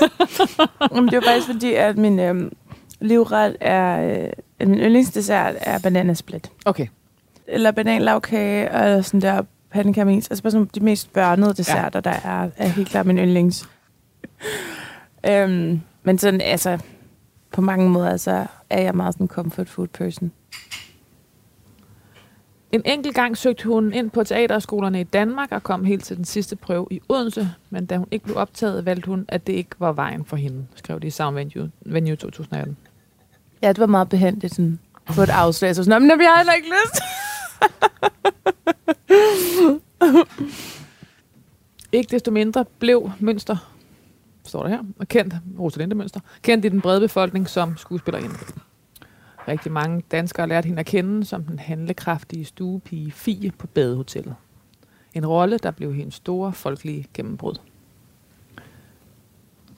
[0.95, 2.51] Jamen, det var faktisk fordi, at min øhm,
[3.01, 4.15] livret er...
[4.59, 6.51] Øh, min yndlingsdessert er bananasplit.
[6.65, 6.88] Okay.
[7.47, 10.29] Eller bananlavkage, og sådan der pandekager med is.
[10.29, 12.11] Altså bare sådan de mest børnede desserter, ja.
[12.11, 13.69] der er, er helt klart min yndlings.
[15.29, 16.80] øhm, men sådan, altså,
[17.51, 20.32] på mange måder, altså, er jeg meget sådan en comfort food person.
[22.72, 26.26] En enkelt gang søgte hun ind på teaterskolerne i Danmark og kom helt til den
[26.26, 29.76] sidste prøve i Odense, men da hun ikke blev optaget, valgte hun, at det ikke
[29.80, 32.78] var vejen for hende, skrev de i Sound Venue, Venue 2018.
[33.62, 34.80] Ja, det var meget behendigt sådan,
[35.16, 35.76] på et afslag.
[35.76, 37.01] Så sådan, men jeg har heller ikke lyst.
[41.91, 43.74] Ikke desto mindre blev Mønster
[44.46, 48.36] står der her, og kendt, Rosalinde Mønster, kendt i den brede befolkning som skuespillerinde.
[49.48, 54.36] Rigtig mange danskere lærte hende at kende som den handlekraftige stuepige Fie på badehotellet.
[55.14, 57.56] En rolle, der blev hendes store folkelige gennembrud.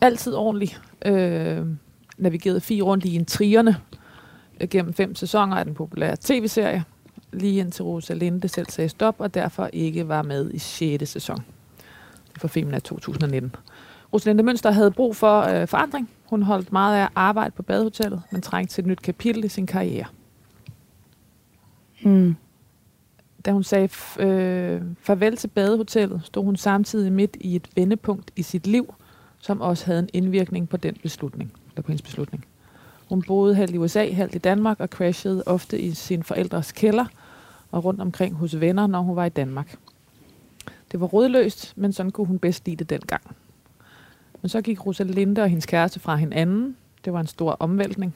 [0.02, 0.78] Altid ordentlig.
[1.06, 1.66] Øh,
[2.18, 3.78] navigerede Fie rundt i intrigerne
[4.62, 6.84] øh, gennem fem sæsoner af den populære tv-serie,
[7.34, 11.10] lige indtil Rosalinde selv sagde stop, og derfor ikke var med i 6.
[11.10, 11.44] sæson.
[12.34, 13.56] Det filmen fra 2019.
[14.14, 16.10] Rosalinde Mønster havde brug for øh, forandring.
[16.26, 19.66] Hun holdt meget af arbejde på badehotellet, men trængte til et nyt kapitel i sin
[19.66, 20.06] karriere.
[22.04, 22.36] Mm.
[23.46, 23.90] Da hun sagde
[24.20, 28.94] øh, farvel til badehotellet, stod hun samtidig midt i et vendepunkt i sit liv,
[29.40, 32.46] som også havde en indvirkning på den beslutning, eller på hendes beslutning.
[33.10, 37.06] Hun boede halvt i USA, halvt i Danmark og crashede ofte i sin forældres kælder
[37.72, 39.78] og rundt omkring hos venner, når hun var i Danmark.
[40.92, 43.36] Det var rådløst, men sådan kunne hun bedst lide det dengang.
[44.48, 46.78] Men så gik Rosalinde og hendes kæreste fra hinanden.
[47.06, 48.16] Det var en stor omvæltning.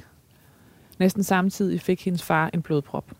[0.99, 3.11] Næsten samtidig fik hendes far en blodprop.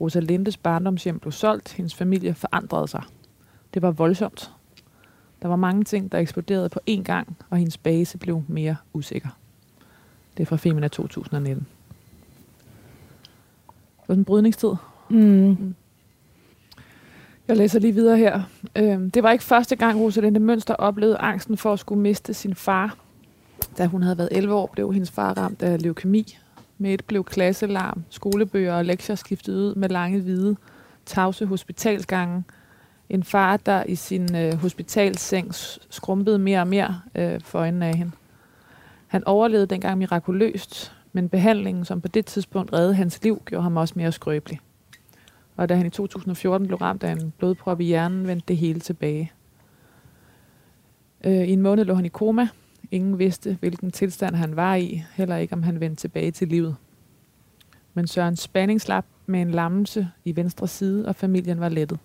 [0.00, 3.02] Rosalindes barndomshjem blev solgt, hendes familie forandrede sig.
[3.74, 4.50] Det var voldsomt.
[5.42, 9.28] Der var mange ting, der eksploderede på én gang, og hendes base blev mere usikker.
[10.36, 11.66] Det er fra Femina 2019.
[14.00, 14.72] Det var en brydningstid.
[15.10, 15.74] Mm.
[17.48, 18.42] Jeg læser lige videre her.
[18.76, 22.54] Øhm, det var ikke første gang, Rosalinde Mønster oplevede angsten for at skulle miste sin
[22.54, 22.96] far.
[23.78, 26.38] Da hun havde været 11 år, blev hendes far ramt af leukemi.
[26.78, 30.56] Med et blev klasselarm, skolebøger og lektier skiftet ud med lange hvide,
[31.06, 32.44] tavse hospitalsgange.
[33.10, 35.54] En far, der i sin øh, hospitalseng
[35.90, 38.12] skrumpede mere og mere øh, for øjnene af hende.
[39.06, 43.76] Han overlevede dengang mirakuløst, men behandlingen, som på det tidspunkt reddede hans liv, gjorde ham
[43.76, 44.60] også mere skrøbelig.
[45.56, 48.80] Og da han i 2014 blev ramt af en blodprop i hjernen, vendte det hele
[48.80, 49.32] tilbage.
[51.24, 52.48] Øh, I en måned lå han i koma.
[52.90, 56.76] Ingen vidste, hvilken tilstand han var i, heller ikke om han vendte tilbage til livet.
[57.94, 61.98] Men Søren Spanning slap med en lammelse i venstre side, og familien var lettet.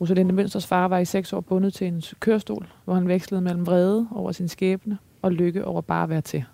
[0.00, 3.66] Rosalinde Mønsters far var i seks år bundet til en kørestol, hvor han vekslede mellem
[3.66, 6.44] vrede over sin skæbne og lykke over bare at være til.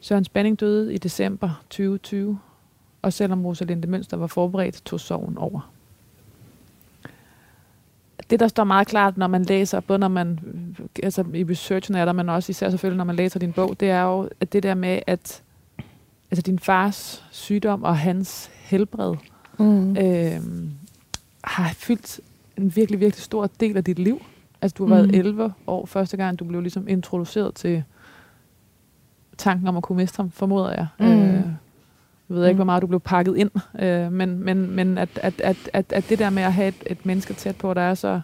[0.00, 2.38] Søren Spanning døde i december 2020,
[3.02, 5.70] og selvom Rosalinde Mønster var forberedt, tog sorgen over.
[8.30, 10.38] Det, der står meget klart, når man læser, både når man,
[11.02, 13.90] altså i researchen er der, men også især selvfølgelig, når man læser din bog, det
[13.90, 15.42] er jo at det der med, at
[16.30, 19.14] altså din fars sygdom og hans helbred
[19.58, 19.96] Mm.
[19.96, 20.40] øh,
[21.44, 22.20] har fyldt
[22.56, 24.22] en virkelig, virkelig stor del af dit liv.
[24.62, 25.18] Altså, du har været Mhm.
[25.18, 27.82] 11 år første gang, du blev ligesom introduceret til
[29.38, 30.86] tanken om at kunne miste ham, formoder jeg.
[30.98, 31.06] Mm.
[31.06, 31.42] Øh,
[32.30, 32.58] jeg ved ikke, Mm.
[32.58, 36.08] hvor meget du blev pakket ind, øh, men, men, men at, at, at, at, at
[36.08, 38.20] det der med at have et, et menneske tæt på, der er så...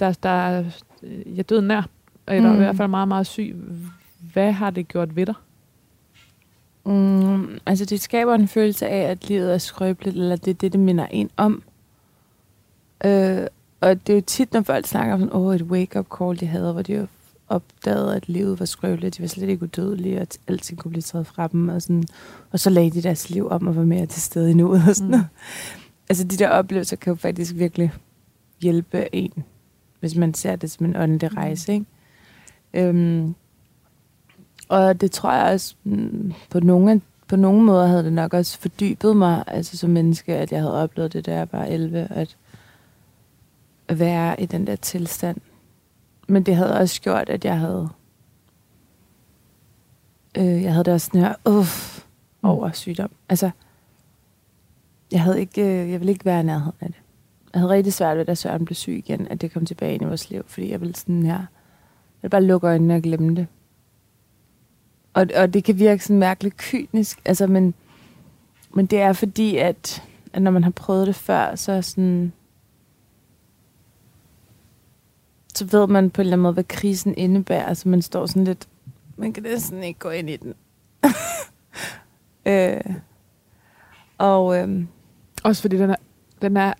[0.00, 0.64] Der, der er
[1.36, 1.82] ja, døden nær,
[2.28, 2.54] eller mm.
[2.54, 3.56] i hvert fald meget, meget syg.
[4.32, 5.34] Hvad har det gjort ved dig?
[6.84, 10.72] Mm, altså det skaber en følelse af, at livet er skrøbeligt, eller det er det,
[10.72, 11.62] det minder en om.
[13.04, 13.46] Øh,
[13.80, 16.46] og det er jo tit, når folk snakker om sådan, åh, et wake-up call, de
[16.46, 17.06] havde, hvor de jo
[17.48, 21.02] opdagede, at livet var skrøbeligt, de var slet ikke udødelige, og at alting kunne blive
[21.02, 22.04] taget fra dem, og, sådan,
[22.50, 24.82] og så lagde de deres liv om og var mere til stede i nuet.
[24.88, 25.16] Og sådan Mm.
[25.18, 25.24] mm.
[26.10, 27.92] Altså de der oplevelser kan jo faktisk virkelig
[28.60, 29.32] hjælpe en,
[30.00, 31.86] hvis man ser det som en åndelig rejse, ikke?
[32.74, 33.34] Øhm,
[34.68, 38.58] og det tror jeg også, mm, på nogle, på nogle måder havde det nok også
[38.58, 42.36] fordybet mig, altså som menneske, at jeg havde oplevet det, da jeg var 11, at,
[43.88, 45.40] at være i den der tilstand.
[46.28, 47.88] Men det havde også gjort, at jeg havde,
[50.38, 52.04] øh, jeg havde det også sådan her, uff,
[52.42, 53.10] over sygdom.
[53.28, 53.50] Altså,
[55.12, 57.00] jeg havde ikke, øh, jeg ville ikke være i nærheden af det.
[57.52, 60.02] Jeg havde rigtig svært ved, da Søren blev syg igen, at det kom tilbage ind
[60.02, 63.36] i vores liv, fordi jeg ville sådan her, jeg ville bare lukke øjnene og glemme
[63.36, 63.46] det.
[65.14, 67.74] Og, og det kan virke sådan mærkeligt kynisk, altså, men,
[68.74, 70.02] men det er fordi, at,
[70.32, 72.32] at når man har prøvet det før, så er sådan,
[75.58, 77.66] så ved man på en eller anden måde, hvad krisen indebærer.
[77.66, 78.68] Altså man står sådan lidt,
[79.16, 80.54] man kan næsten ikke gå ind i den.
[82.52, 82.94] øh,
[84.18, 84.88] og øhm,
[85.44, 85.96] Også fordi den er,
[86.42, 86.72] den er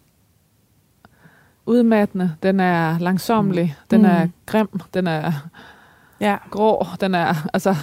[1.67, 3.87] udmattende, den er langsomlig, mm.
[3.91, 4.33] den er Mm.
[4.47, 5.33] grim, den er
[6.21, 7.75] ja, grå, den er, altså,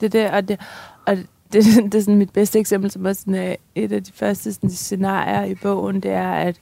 [0.00, 0.60] det er det, og det,
[1.06, 1.16] og
[1.52, 4.52] det, det er sådan mit bedste eksempel, som også sådan, øh, et af de første
[4.52, 6.60] sådan, scenarier i bogen, det er, at,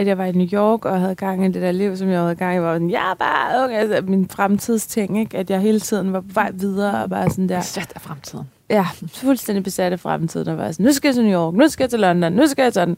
[0.00, 2.20] at jeg var i New York og havde gang i det der liv, som jeg
[2.20, 5.38] havde gang i, hvor sådan, jeg er bare ung, altså min fremtidsting, ikke?
[5.38, 8.48] at jeg hele tiden var på vej videre og bare sådan der, sat af fremtiden.
[8.70, 11.68] ja, fuldstændig besat af fremtiden, og var sådan, nu skal jeg til New York, nu
[11.68, 12.96] skal jeg til London, nu skal jeg sådan.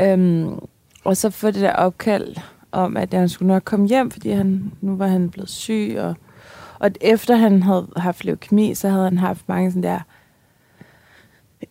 [0.00, 0.58] Øhm,
[1.04, 2.36] og så få det der opkald
[2.72, 6.14] om, at han skulle nok komme hjem, fordi han, nu var han blevet syg, og,
[6.78, 10.00] og efter han havde haft leukemi, så havde han haft mange sådan der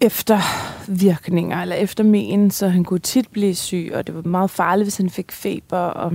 [0.02, 4.98] eftervirkninger, eller eftermen, så han kunne tit blive syg, og det var meget farligt, hvis
[4.98, 6.12] han fik feber, og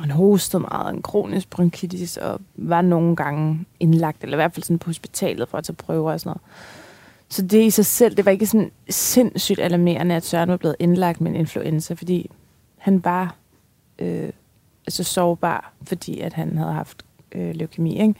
[0.00, 4.64] han hostede meget, en kronisk bronkitis, og var nogle gange indlagt, eller i hvert fald
[4.64, 6.40] sådan på hospitalet for at tage prøver og sådan noget.
[7.28, 10.76] Så det i sig selv, det var ikke sådan sindssygt alarmerende, at Søren var blevet
[10.78, 12.30] indlagt med en influenza, fordi
[12.76, 13.34] han var
[13.98, 14.30] øh,
[14.86, 18.00] altså sårbar, fordi at han havde haft øh, leukemi.
[18.00, 18.14] Ikke?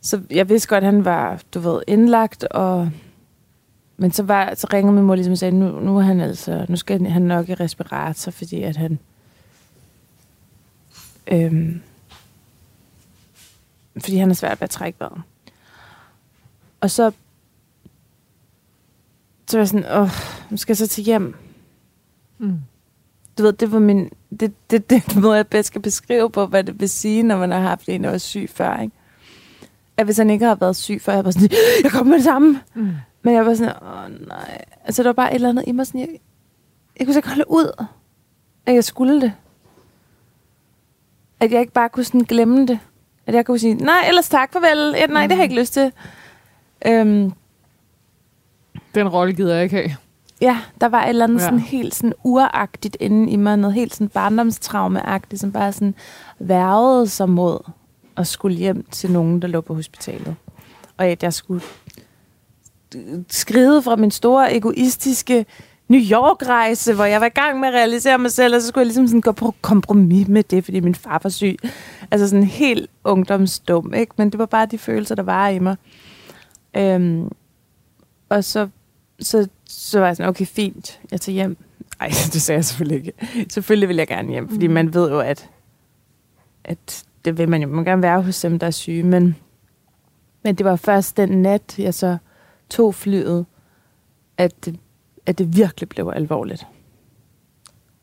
[0.00, 2.90] Så jeg vidste godt, at han var, du ved, indlagt, og
[4.00, 6.66] men så, var, så ringede min mor ligesom og sagde, nu, nu, er han altså,
[6.68, 8.98] nu skal han nok i respirator, fordi at han...
[11.26, 11.80] Øhm,
[13.98, 15.22] fordi han er svært ved at trække vejret.
[16.80, 17.12] Og så,
[19.46, 20.10] så var jeg sådan, åh,
[20.50, 21.34] nu skal jeg så til hjem.
[22.38, 22.58] Mm.
[23.38, 26.64] Du ved, det var min, det, det, det måde, jeg bedst skal beskrive på, hvad
[26.64, 28.94] det vil sige, når man har haft en, der var syg før, ikke?
[29.96, 31.50] At hvis han ikke har været syg før, jeg var sådan,
[31.82, 32.60] jeg kommer med det samme.
[32.74, 32.90] Mm.
[33.28, 34.58] Men jeg var sådan, åh nej.
[34.84, 36.08] Altså, der var bare et eller andet i mig, sådan, jeg,
[36.98, 37.84] jeg kunne så ikke holde ud,
[38.66, 39.32] at jeg skulle det.
[41.40, 42.78] At jeg ikke bare kunne sådan glemme det.
[43.26, 44.94] At jeg kunne sige, nej, ellers tak, farvel.
[44.96, 45.28] Ja, nej, mm.
[45.28, 45.92] det har jeg ikke lyst til.
[46.86, 47.32] Øhm,
[48.94, 49.90] Den rolle gider jeg ikke have.
[50.40, 51.42] ja, der var et eller andet Ja.
[51.42, 51.46] ja.
[51.46, 53.56] sådan helt sådan uragtigt inde i mig.
[53.58, 55.94] Noget helt sådan barndomstraumeagtigt, som bare sådan
[56.38, 57.58] værvede sig mod
[58.16, 60.36] at skulle hjem til nogen, der lå på hospitalet.
[60.96, 61.60] Og at jeg skulle
[63.30, 65.46] skride fra min store egoistiske
[65.88, 68.82] New York-rejse, hvor jeg var i gang med at realisere mig selv, og så skulle
[68.82, 71.56] jeg ligesom sådan gå på kompromis med det, fordi min far var syg.
[72.10, 74.12] Altså sådan helt ungdomsdum, ikke?
[74.16, 75.76] Men det var bare de følelser, der var i mig.
[76.76, 77.28] Øhm,
[78.28, 78.68] og så,
[79.20, 81.56] så, så var jeg sådan, okay, fint, jeg tager hjem.
[82.00, 83.46] Ej, det sagde jeg selvfølgelig ikke.
[83.50, 85.50] Selvfølgelig vil jeg gerne hjem, fordi man ved jo, at,
[86.64, 87.68] at det vil man jo.
[87.68, 89.36] Man vil gerne være hos dem, der er syge, men,
[90.44, 92.16] men det var først den nat, jeg så
[92.70, 93.46] tog flyet,
[94.36, 94.78] at det,
[95.26, 96.66] at det virkelig blev alvorligt.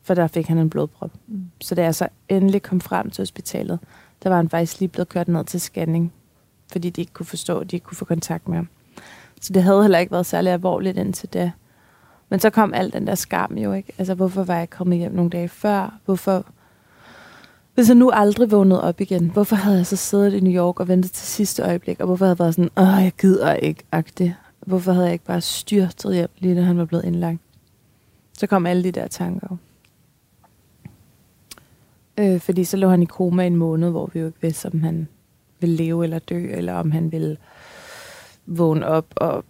[0.02, 1.10] For der fik han en blodprop.
[1.26, 1.50] Mm.
[1.60, 3.78] Så da jeg så endelig kom frem til hospitalet,
[4.22, 6.12] der var han faktisk lige blevet kørt ned til scanning,
[6.72, 8.68] fordi de ikke kunne forstå, at de ikke kunne få kontakt med ham.
[9.40, 11.52] Så det havde heller ikke været særlig alvorligt indtil da.
[12.28, 13.92] Men så kom al den der skam jo, ikke?
[13.98, 15.98] Altså, hvorfor var jeg kommet hjem nogle dage før?
[16.04, 16.46] Hvorfor...
[17.74, 20.80] Hvis jeg nu aldrig vågnede op igen, hvorfor havde jeg så siddet i New York
[20.80, 22.00] og ventet til sidste øjeblik?
[22.00, 24.36] Og hvorfor havde jeg været sådan, åh, jeg gider ikke, agtig?
[24.66, 27.38] Hvorfor havde jeg ikke bare styrtet hjem, lige da han var blevet indlagt?
[28.38, 29.46] Så kom alle de der tanker.
[29.50, 29.56] jo.
[32.18, 34.66] Øh, fordi så lå han i koma i en måned, hvor vi jo ikke vidste,
[34.66, 35.08] om han
[35.60, 37.36] ville leve eller dø, eller om han ville
[38.46, 39.44] vågne op og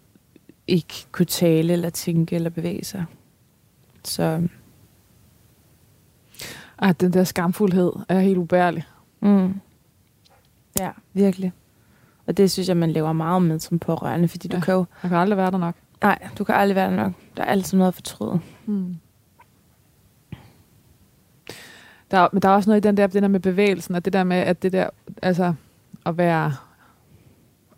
[0.67, 3.05] ikke kunne tale eller tænke eller bevæge sig.
[4.05, 4.49] Så
[6.79, 8.85] Ej, den der skamfuldhed er helt ubærlig.
[9.21, 9.61] mm,
[10.79, 11.53] ja, virkelig.
[12.27, 14.63] Og det synes jeg, man laver meget med som pårørende, fordi du Ja.
[14.63, 15.75] kan jo, Jeg kan aldrig være der nok.
[16.03, 17.13] nej, du kan aldrig være der nok.
[17.37, 18.41] Der er altid noget at fortryde.
[18.67, 18.97] Mm.
[22.11, 24.05] Der, er- men der er også noget i den der, det der med bevægelsen, og
[24.05, 24.89] det der med, at det der,
[25.23, 25.55] altså,
[26.07, 26.53] at være,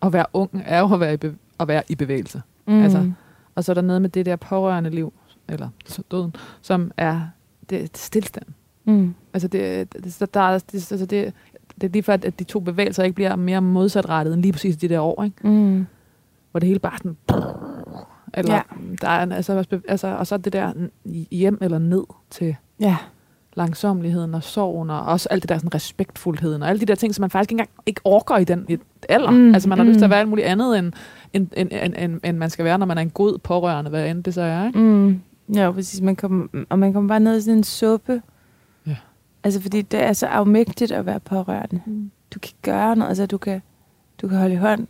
[0.01, 2.41] at være ung, er jo at være i, be, at være i bevægelse.
[2.67, 2.81] Mm.
[2.83, 3.11] Altså,
[3.55, 5.13] Og så er der noget med det der pårørende liv,
[5.47, 7.21] eller så døden, som er
[7.69, 8.45] det, det stillstand.
[8.85, 9.15] mm.
[9.33, 11.33] Altså, det, det, der, der, er- det, altså det,
[11.81, 14.77] det er lige for, at de to bevægelser ikke bliver mere modsatrettet end lige præcis
[14.77, 15.47] de der år, ikke?
[15.47, 15.85] Mm.
[16.51, 17.17] hvor det hele bare sådan...
[18.33, 18.61] Eller, ja.
[19.01, 20.73] Der er, altså, altså, og så det der
[21.31, 22.97] hjem eller ned til Ja.
[23.55, 27.15] langsomligheden og sorgen, og også alt det der sådan respektfuldheden, og alle de der ting,
[27.15, 28.65] som man faktisk ikke engang ikke orker i den
[29.09, 29.31] alder.
[29.31, 29.89] Mm, Mm, altså man har mm.
[29.89, 30.11] lyst til at mm.
[30.11, 30.93] være alt muligt andet, end,
[31.33, 34.09] end, end, end, end, end man skal være, når man er en god pårørende, hvad
[34.09, 34.67] end det så er.
[34.67, 34.79] Ikke?
[34.79, 35.19] Mm.
[35.55, 36.01] Ja, præcis.
[36.01, 38.21] Man kom, og man kommer bare ned i sådan en suppe.
[39.43, 41.81] Altså, fordi det er så afmægtigt at være pårørende.
[41.85, 42.11] Mm.
[42.33, 43.09] Du kan gøre noget.
[43.09, 43.61] Altså, du kan,
[44.21, 44.87] du kan holde i hånd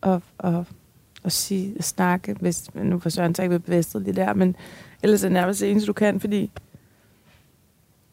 [0.00, 0.66] og, og,
[1.22, 4.56] og sige, og snakke, hvis nu får Søren så ikke ved bevidsthed det der, men
[5.02, 6.50] ellers er det nærmest det eneste, du kan, fordi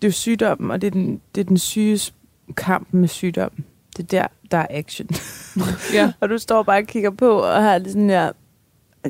[0.01, 2.13] det er sygdommen, og det er den, det er den syges
[2.57, 3.65] kamp med sygdommen.
[3.97, 5.09] Det er der, der er action.
[5.93, 6.13] Ja.
[6.19, 8.31] Og du står bare og kigger på, og har det sådan her,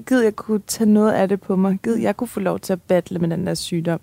[0.07, 1.79] gid jeg kunne tage noget af det på mig.
[1.83, 3.99] Gid jeg kunne få lov til at battle med den der sygdom.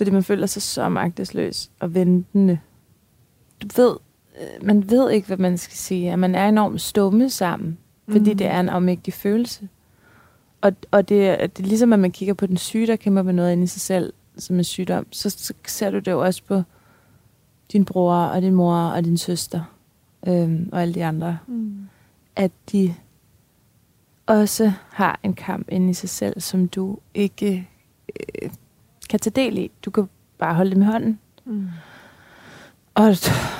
[0.00, 2.58] Fordi man føler sig så magtesløs og ventende.
[3.62, 3.96] Du ved,
[4.40, 6.12] øh, man ved ikke, hvad man skal sige.
[6.12, 7.78] At man er enormt stumme sammen.
[8.08, 8.38] Fordi Mhm.
[8.38, 9.68] det er en afmægtig følelse.
[10.60, 13.32] Og, og det, det er ligesom, at man kigger på den syge, der kæmper med
[13.32, 15.06] noget inde i sig selv, som er sygdom.
[15.10, 16.62] Så, så ser du det jo også på
[17.72, 19.62] din bror og din mor og din søster.
[20.28, 21.88] Øhm, og alle de andre Mm.
[22.36, 22.94] at de
[24.26, 27.68] også har en kamp inde i sig selv, som du ikke
[28.42, 28.50] øh,
[29.10, 29.70] kan tage del i.
[29.84, 30.08] Du kan
[30.38, 31.18] bare holde dem i hånden.
[31.44, 31.68] Mm.
[32.94, 33.14] Og,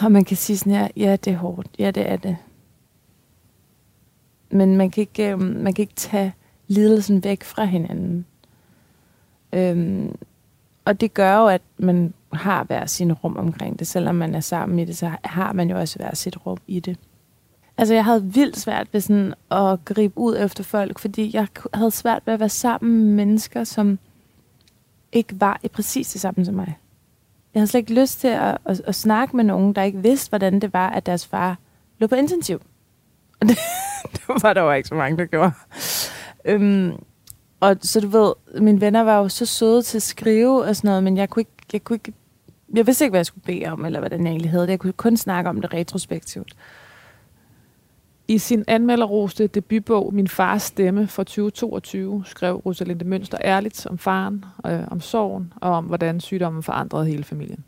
[0.05, 1.69] og man kan sige sådan her, ja, det er hårdt.
[1.79, 2.37] Ja, det er det.
[4.51, 6.35] Men man kan ikke, øh, man kan ikke tage
[6.69, 8.27] lidelsen væk fra hinanden.
[9.53, 10.17] Øhm,
[10.85, 13.87] og det gør jo, at man har hver sin rum omkring det.
[13.87, 16.81] Selvom man er sammen i det, så har man jo også hver sit rum i
[16.81, 16.99] det.
[17.79, 21.91] Altså, jeg havde vildt svært ved sådan at gribe ud efter folk, fordi jeg havde
[21.91, 23.99] svært ved at være sammen med mennesker, som
[25.13, 26.79] ikke var i præcis det samme som mig.
[27.55, 30.29] Jeg havde slet ikke lyst til at, at, at snakke med nogen, der ikke vidste,
[30.29, 31.59] hvordan det var, at deres far
[31.99, 32.61] lå på intensiv.
[33.41, 33.59] Og det,
[34.13, 35.53] det var der jo ikke så mange, der gjorde.
[36.45, 36.93] Øhm,
[37.61, 40.89] og så du ved, mine venner var jo så søde til at skrive og sådan
[40.89, 42.13] noget, men jeg kunne ikke, jeg kunne ikke,
[42.75, 44.71] jeg vidste ikke, hvad jeg skulle bede om, eller hvad den egentlig havde.
[44.71, 46.53] Jeg kunne kun snakke om det retrospektivt.
[48.31, 54.45] I sin anmelderroste debutbog Min fars stemme fra 2022 skrev Rosalinde Mønster ærligt om faren,
[54.67, 57.65] øh, om sorgen og om, hvordan sygdommen forandrede hele familien.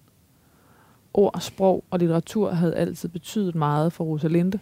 [1.15, 4.59] Ord, sprog og litteratur havde altid betydet meget for Rosalinde.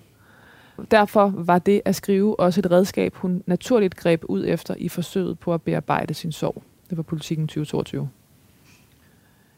[0.90, 5.38] Derfor var det at skrive også et redskab, hun naturligt greb ud efter i forsøget
[5.38, 6.62] på at bearbejde sin sorg.
[6.90, 8.08] Det var politikken 2022.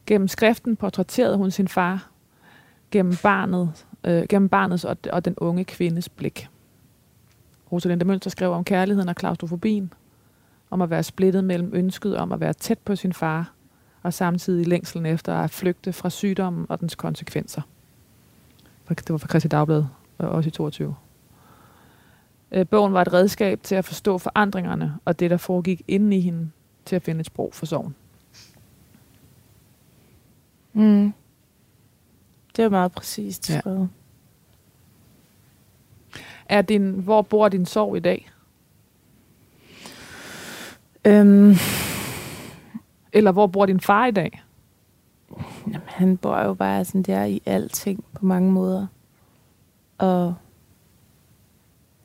[0.07, 2.13] Gennem skriften portrætterede hun sin far
[2.93, 6.49] gennem barnet, øh, gennem barnets og, og den unge kvindes blik.
[7.73, 9.93] Rosalinde Mønster skrev om kærligheden og klaustrofobien,
[10.71, 13.53] om at være splittet mellem ønsket om at være tæt på sin far,
[14.03, 17.63] og samtidig længselen efter at flygte fra sygdommen og dens konsekvenser.
[18.89, 19.85] Det var fra Christi Dagblad,
[20.19, 20.95] også i 22.
[22.53, 26.21] Øh, bogen var et redskab til at forstå forandringerne og det, der foregik inden i
[26.21, 26.51] hende,
[26.85, 27.95] til at finde et sprog for sorgen.
[30.73, 31.13] Mm.
[32.57, 33.79] Det er meget præcist skrevet.
[33.79, 33.87] Ja.
[36.47, 38.31] Er din, hvor bor din sorg i dag?
[41.05, 41.55] Øhm.
[43.13, 44.43] Eller hvor bor din far i dag?
[45.67, 48.87] Jamen, han bor jo bare sådan der i alting på mange måder.
[49.99, 50.35] Og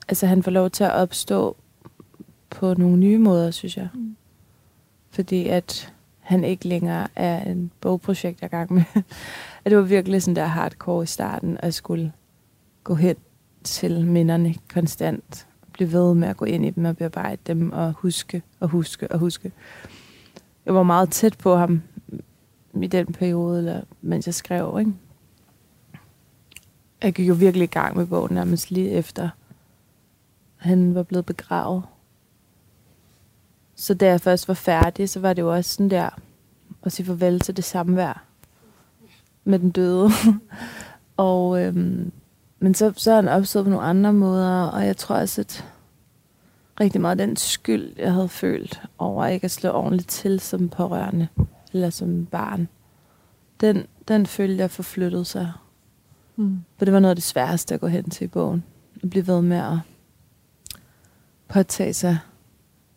[0.08, 1.56] altså, han får lov til at opstå
[2.50, 3.88] på nogle nye måder, synes jeg.
[3.94, 4.16] Mm.
[5.10, 8.84] Fordi at han ikke længere er en bogprojekt, jeg er gang med
[9.68, 12.12] at det var virkelig sådan der hardcore i starten, at skulle
[12.84, 13.16] gå hen
[13.64, 15.46] til minderne konstant.
[15.72, 19.12] Blive ved med at gå ind i dem og bearbejde dem og huske og huske
[19.12, 19.52] og huske.
[20.66, 21.82] Jeg var meget tæt på ham
[22.82, 24.76] i den periode, eller, mens jeg skrev.
[24.80, 24.92] Ikke?
[27.02, 29.28] Jeg gik jo virkelig i gang med bogen nærmest lige efter
[30.56, 31.82] han var blevet begravet.
[33.74, 36.08] Så da jeg først var færdig, så var det jo også sådan der
[36.82, 38.27] at sige farvel til det samvær
[39.48, 40.10] med den døde.
[41.16, 42.12] og, øhm,
[42.58, 45.64] men så, så er han opstået på nogle andre måder, og jeg tror også, at
[46.80, 51.28] rigtig meget den skyld, jeg havde følt over ikke at slå ordentligt til som pårørende,
[51.72, 52.68] eller som barn,
[53.60, 55.52] den, den følte jeg forflyttede sig.
[56.36, 56.58] Mm.
[56.78, 58.64] For det var noget af det sværeste at gå hen til i bogen.
[59.02, 59.78] At blive ved med at
[61.48, 62.18] påtage sig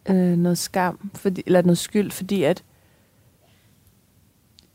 [0.09, 2.63] øh, noget skam, fordi, eller noget skyld, fordi at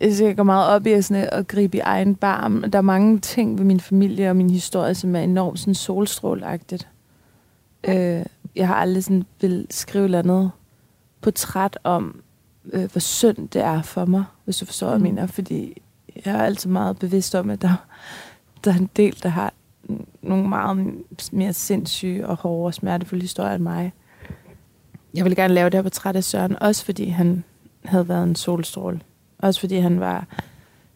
[0.01, 2.71] jeg går meget op i sådan at gribe i egen barm.
[2.71, 6.89] Der er mange ting ved min familie og min historie, som er enormt sådan solstrålagtigt.
[7.89, 8.25] Øh,
[8.57, 10.51] jeg har aldrig sådan vil skrive eller andet
[11.21, 12.21] portræt om,
[12.73, 15.05] øh, hvor synd det er for mig, hvis du forstår, hvad mm.
[15.05, 15.27] jeg mener.
[15.27, 15.83] Fordi
[16.25, 17.87] jeg er altid meget bevidst om, at der,
[18.65, 19.53] der er en del, der har
[20.23, 20.95] nogle meget
[21.33, 23.93] mere sindssyge og hårde og smertefulde historier end mig.
[25.15, 27.45] Jeg ville gerne lave det her portræt af Søren, også fordi han
[27.85, 29.01] havde været en solstråle.
[29.39, 30.27] Også fordi han var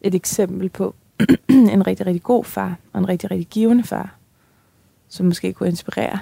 [0.01, 0.95] et eksempel på
[1.49, 4.15] en rigtig, rigtig god far, og en rigtig, rigtig givende far,
[5.09, 6.19] som måske kunne inspirere.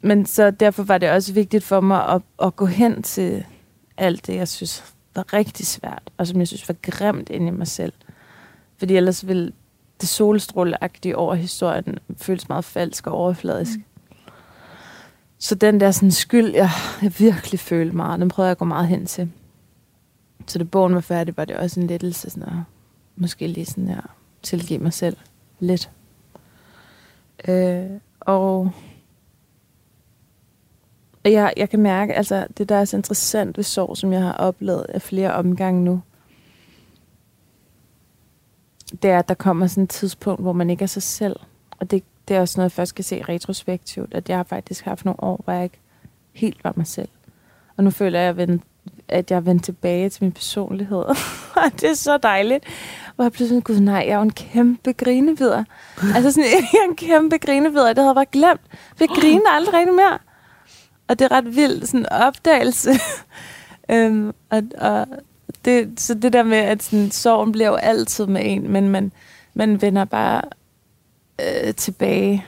[0.00, 3.44] Men så derfor var det også vigtigt for mig at, at gå hen til
[3.96, 7.50] alt det, jeg synes var rigtig svært, og som jeg synes var grimt inde i
[7.50, 7.92] mig selv.
[8.78, 9.52] Fordi ellers ville
[10.00, 13.78] det solstråleagtige over historien føles meget falsk og overfladisk.
[13.78, 13.84] Mm.
[15.38, 16.70] Så den der sådan skyld, jeg,
[17.02, 19.30] jeg virkelig følte meget, den prøvede jeg at gå meget hen til.
[20.46, 22.58] Så da bogen var færdig, var det også en lettelse, sådan at
[23.16, 24.04] måske lige sådan at
[24.42, 25.16] tilgive mig selv
[25.60, 25.90] lidt.
[27.48, 27.90] Øh,
[28.20, 28.72] og
[31.24, 34.32] jeg, jeg kan mærke, altså det der er så interessant ved sorg, som jeg har
[34.32, 36.02] oplevet af flere omgange nu,
[39.02, 41.36] det er, at der kommer sådan et tidspunkt, hvor man ikke er sig selv.
[41.70, 44.84] Og det, det er også noget, jeg først kan se retrospektivt, at jeg har faktisk
[44.84, 45.80] haft nogle år, hvor jeg ikke
[46.32, 47.08] helt var mig selv.
[47.76, 48.58] Og nu føler jeg, at jeg,
[49.08, 50.98] at jeg er vendt tilbage til min personlighed.
[51.64, 52.64] og det er så dejligt.
[53.14, 55.64] Hvor jeg pludselig gud nej, jeg er jo en kæmpe grinevider.
[56.14, 58.60] altså sådan, jeg er en kæmpe grinevider, det havde jeg bare glemt.
[58.70, 60.18] For jeg griner aldrig rigtig mere.
[61.08, 62.90] Og det er ret vildt, sådan en opdagelse.
[63.90, 65.06] øhm, og, og
[65.64, 69.12] det, så det der med, at sådan, sorgen bliver jo altid med en, men man,
[69.54, 70.42] man vender bare
[71.40, 72.44] øh, tilbage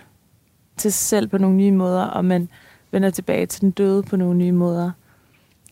[0.77, 2.49] til sig selv på nogle nye måder, og man
[2.91, 4.91] vender tilbage til den døde på nogle nye måder.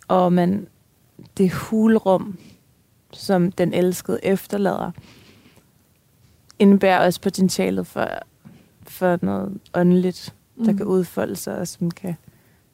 [0.09, 0.67] Og man,
[1.37, 2.39] det hulrum,
[3.13, 4.91] som den elskede efterlader,
[6.59, 8.09] indebærer også potentialet for,
[8.83, 10.77] for noget åndeligt, der Mm.
[10.77, 12.15] kan udfolde sig, og som kan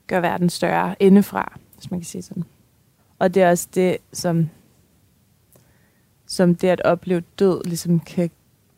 [0.06, 2.44] gøre verden større indefra, hvis man kan sige sådan.
[3.18, 4.50] Og det er også det, som,
[6.26, 8.30] som det at opleve død ligesom kan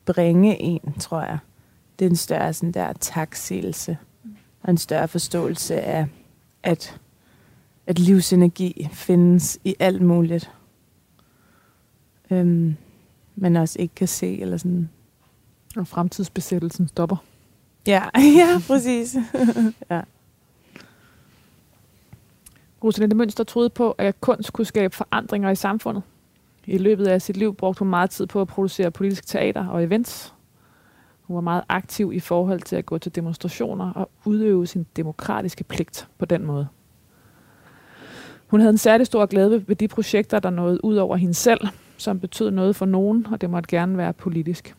[0.04, 1.38] bringe en, tror jeg.
[1.98, 3.98] Det er en større sådan der taksigelse,
[4.62, 6.06] og en større forståelse af,
[6.62, 7.00] at,
[7.86, 10.50] at livsenergi findes i alt muligt.
[12.30, 12.76] Øhm,
[13.36, 14.90] man også ikke kan se, eller sådan.
[15.76, 17.16] Og fremtidsbesættelsen stopper.
[17.86, 18.02] Ja,
[18.40, 19.16] ja, præcis.
[19.90, 20.00] ja.
[22.84, 26.02] Rosalinde Mønster troede på, at kunst kunne skabe forandringer i samfundet.
[26.66, 29.84] I løbet af sit liv brugte hun meget tid på at producere politisk teater og
[29.84, 30.34] events.
[31.22, 35.64] Hun var meget aktiv i forhold til at gå til demonstrationer og udøve sin demokratiske
[35.64, 36.68] pligt på den måde.
[38.54, 41.34] Hun havde en særlig stor glæde ved- ved de projekter, der nåede ud over hende
[41.34, 41.60] selv,
[41.96, 44.76] som betød noget for nogen, og det måtte gerne være politisk.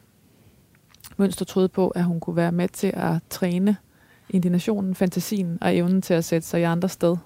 [1.18, 3.78] Mønster troede på, at hun kunne være med til at træne
[4.30, 7.18] indignationen, fantasien og evnen til at sætte sig i andre sted.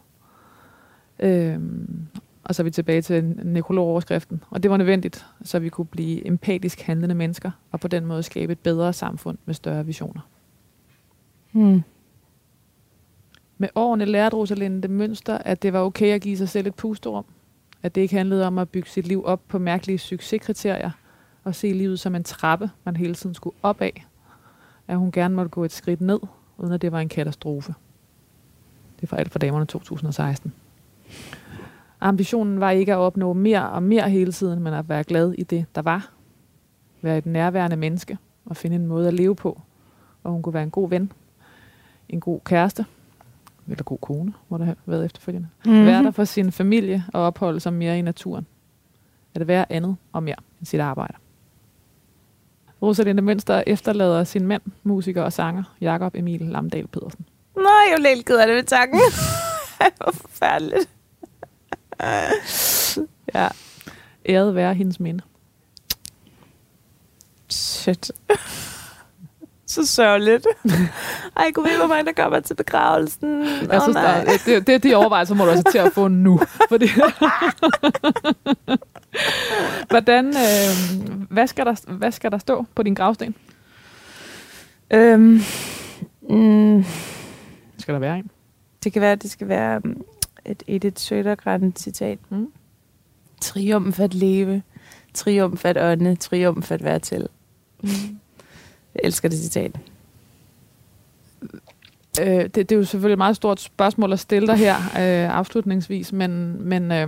[1.20, 2.08] Øhm,
[2.44, 4.44] og så er vi tilbage til nekrologoverskriften.
[4.50, 8.24] Og det var nødvendigt, så vi kunne blive empatisk handlende mennesker, og på den måde
[8.24, 10.22] skabe et bedre samfund med større visioner.
[11.52, 11.82] Hmm.
[13.62, 16.76] Med årene lærte Rosalinde det mønster, at det var okay at give sig selv et
[16.76, 17.26] pusterum.
[17.84, 20.92] At det ikke handlede om at bygge sit liv op på mærkelige succeskriterier,
[21.44, 24.06] og se livet som en trappe, man hele tiden skulle op af.
[24.88, 26.20] At hun gerne måtte gå et skridt ned,
[26.58, 27.74] uden at det var en katastrofe.
[28.96, 30.54] Det er fra alt for damerne 2016.
[32.02, 35.44] Ambitionen var ikke at opnå mere og mere hele tiden, men at være glad i
[35.44, 36.12] det, der var.
[37.02, 39.62] Være et nærværende menneske og finde en måde at leve på.
[40.24, 41.12] Og hun kunne være en god ven,
[42.10, 42.86] en god kæreste,
[43.72, 45.48] eller god kone, må det have været efterfølgende.
[45.66, 45.86] Mm-hmm.
[45.86, 48.48] Være der for sin familie og opholde sig mere i naturen.
[49.36, 51.14] At være andet og mere end sit arbejde.
[52.82, 57.26] Rosalinde Mønster efterlader sin mand, musiker og sanger, Jakob Emil Lamdal Pedersen.
[57.56, 59.00] Nej, jeg blev helt ked af det ved tanken.
[59.98, 60.90] Hvor forfærdeligt.
[63.36, 63.48] ja,
[64.30, 65.24] Æret være hendes minde.
[67.50, 68.12] shit.
[69.80, 70.48] Så sørgeligt.
[71.38, 73.42] Ej, kunne vide, hvor mange der kommer til begravelsen.
[73.44, 74.24] Jeg Åh, synes, nej.
[74.24, 76.40] der, det, det er de overvejelser, må du altså til at få nu.
[76.70, 76.88] Fordi
[79.90, 81.00] Hvordan, øh,
[81.30, 83.36] hvad, skal der, hvad skal der stå på din gravsten?
[84.94, 85.42] Øhm,
[86.30, 86.86] mm,
[87.78, 88.30] Skal der være en?
[88.84, 90.04] det kan være, at det skal være um,
[90.46, 92.20] et Edith Sødergren citat.
[92.30, 92.52] Mm.
[93.42, 94.62] Triumf at leve,
[95.14, 97.28] triumf at ånde, triumf at være til.
[99.00, 99.80] Jeg elsker det citat.
[102.22, 105.38] Øh, det, det er jo selvfølgelig et meget stort spørgsmål at stille dig her øh,
[105.38, 107.08] afslutningsvis, men, men øh,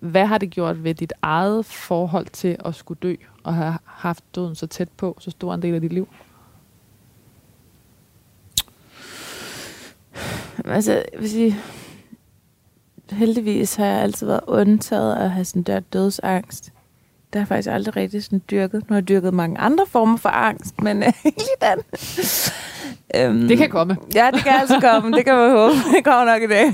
[0.00, 4.24] hvad har det gjort ved dit eget forhold til at skulle dø og have haft
[4.34, 6.08] døden så tæt på, så stor en del af dit liv?
[10.64, 11.56] Altså, jeg vil sige,
[13.10, 16.73] heldigvis har jeg altid været undtaget at have sådan der dødsangst.
[17.34, 18.74] Det har jeg faktisk aldrig rigtig sådan dyrket.
[18.74, 21.82] Nu har jeg dyrket mange andre former for angst, men øh, ikke lige den.
[23.14, 23.96] øhm, Det kan komme.
[24.14, 25.16] Ja, det kan altså komme.
[25.16, 25.74] Det kan man håbe.
[25.96, 26.66] Det kommer nok i dag.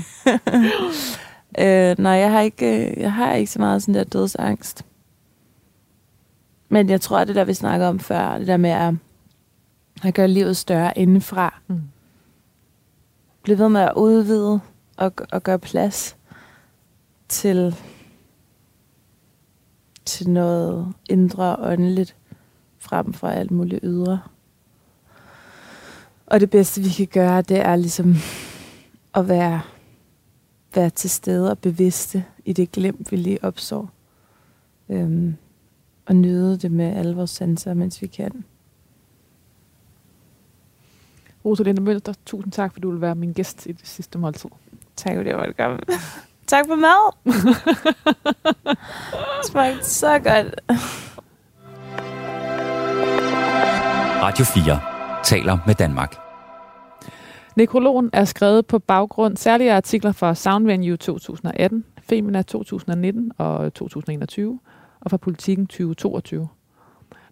[1.91, 4.85] øh, nej, jeg har, ikke, øh, jeg har ikke så meget sådan der dødsangst.
[6.69, 8.93] Men jeg tror, at det der, vi snakker om før, det der med at,
[10.03, 11.81] at gøre livet større indefra, Mm.
[13.43, 14.59] blive ved med at udvide
[14.97, 16.15] og, og gøre plads
[17.29, 17.75] til,
[20.05, 22.15] til noget indre og åndeligt
[22.79, 24.21] frem for alt muligt ydre.
[26.25, 28.15] Og det bedste, vi kan gøre, det er ligesom
[29.15, 29.61] at være,
[30.75, 33.89] være til stede og bevidste i det glimt, vi lige opsår.
[34.89, 35.35] Øhm,
[36.05, 38.43] og nyde det med alle vores sanser, mens vi kan.
[41.45, 44.49] Rosalinde Mønster, tusind tak, fordi du vil være min gæst i det sidste måltid.
[44.95, 45.79] Tak for det, velkommen.
[46.51, 47.11] Tak for mad.
[48.65, 50.55] det smagte så godt.
[54.23, 54.79] Radio 4
[55.23, 56.15] taler med Danmark.
[57.55, 64.59] Nekrologen er skrevet på baggrund særlige artikler fra Soundvenue 2018, Femina 2019 og 2021
[65.01, 66.47] og fra Politiken 2022.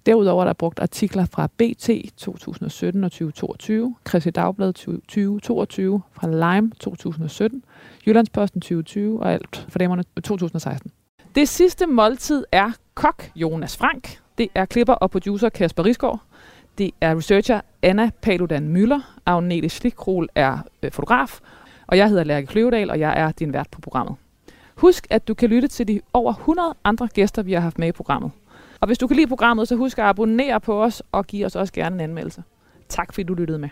[0.05, 6.71] Derudover er der brugt artikler fra BT 2017 og 2022, Christi Dagblad 2022, fra Lime
[6.79, 7.63] 2017,
[8.07, 10.91] Jyllandsposten 2020 og alt for damerne øh, 2016.
[11.35, 14.19] Det sidste måltid er kok Jonas Frank.
[14.37, 16.21] Det er klipper og producer Kasper Risgaard.
[16.77, 19.19] Det er researcher Anna Paludan Møller.
[19.25, 21.39] Agnete Schlikrol er øh, fotograf.
[21.87, 24.15] Og jeg hedder Lærke Kløvedal, og jeg er din vært på programmet.
[24.75, 27.87] Husk, at du kan lytte til de over 100 andre gæster, vi har haft med
[27.87, 28.31] i programmet.
[28.79, 31.55] Og hvis du kan lide programmet, så husk at abonnere på os og give os
[31.55, 32.43] også gerne en anmeldelse.
[32.89, 33.69] Tak fordi du lyttede med.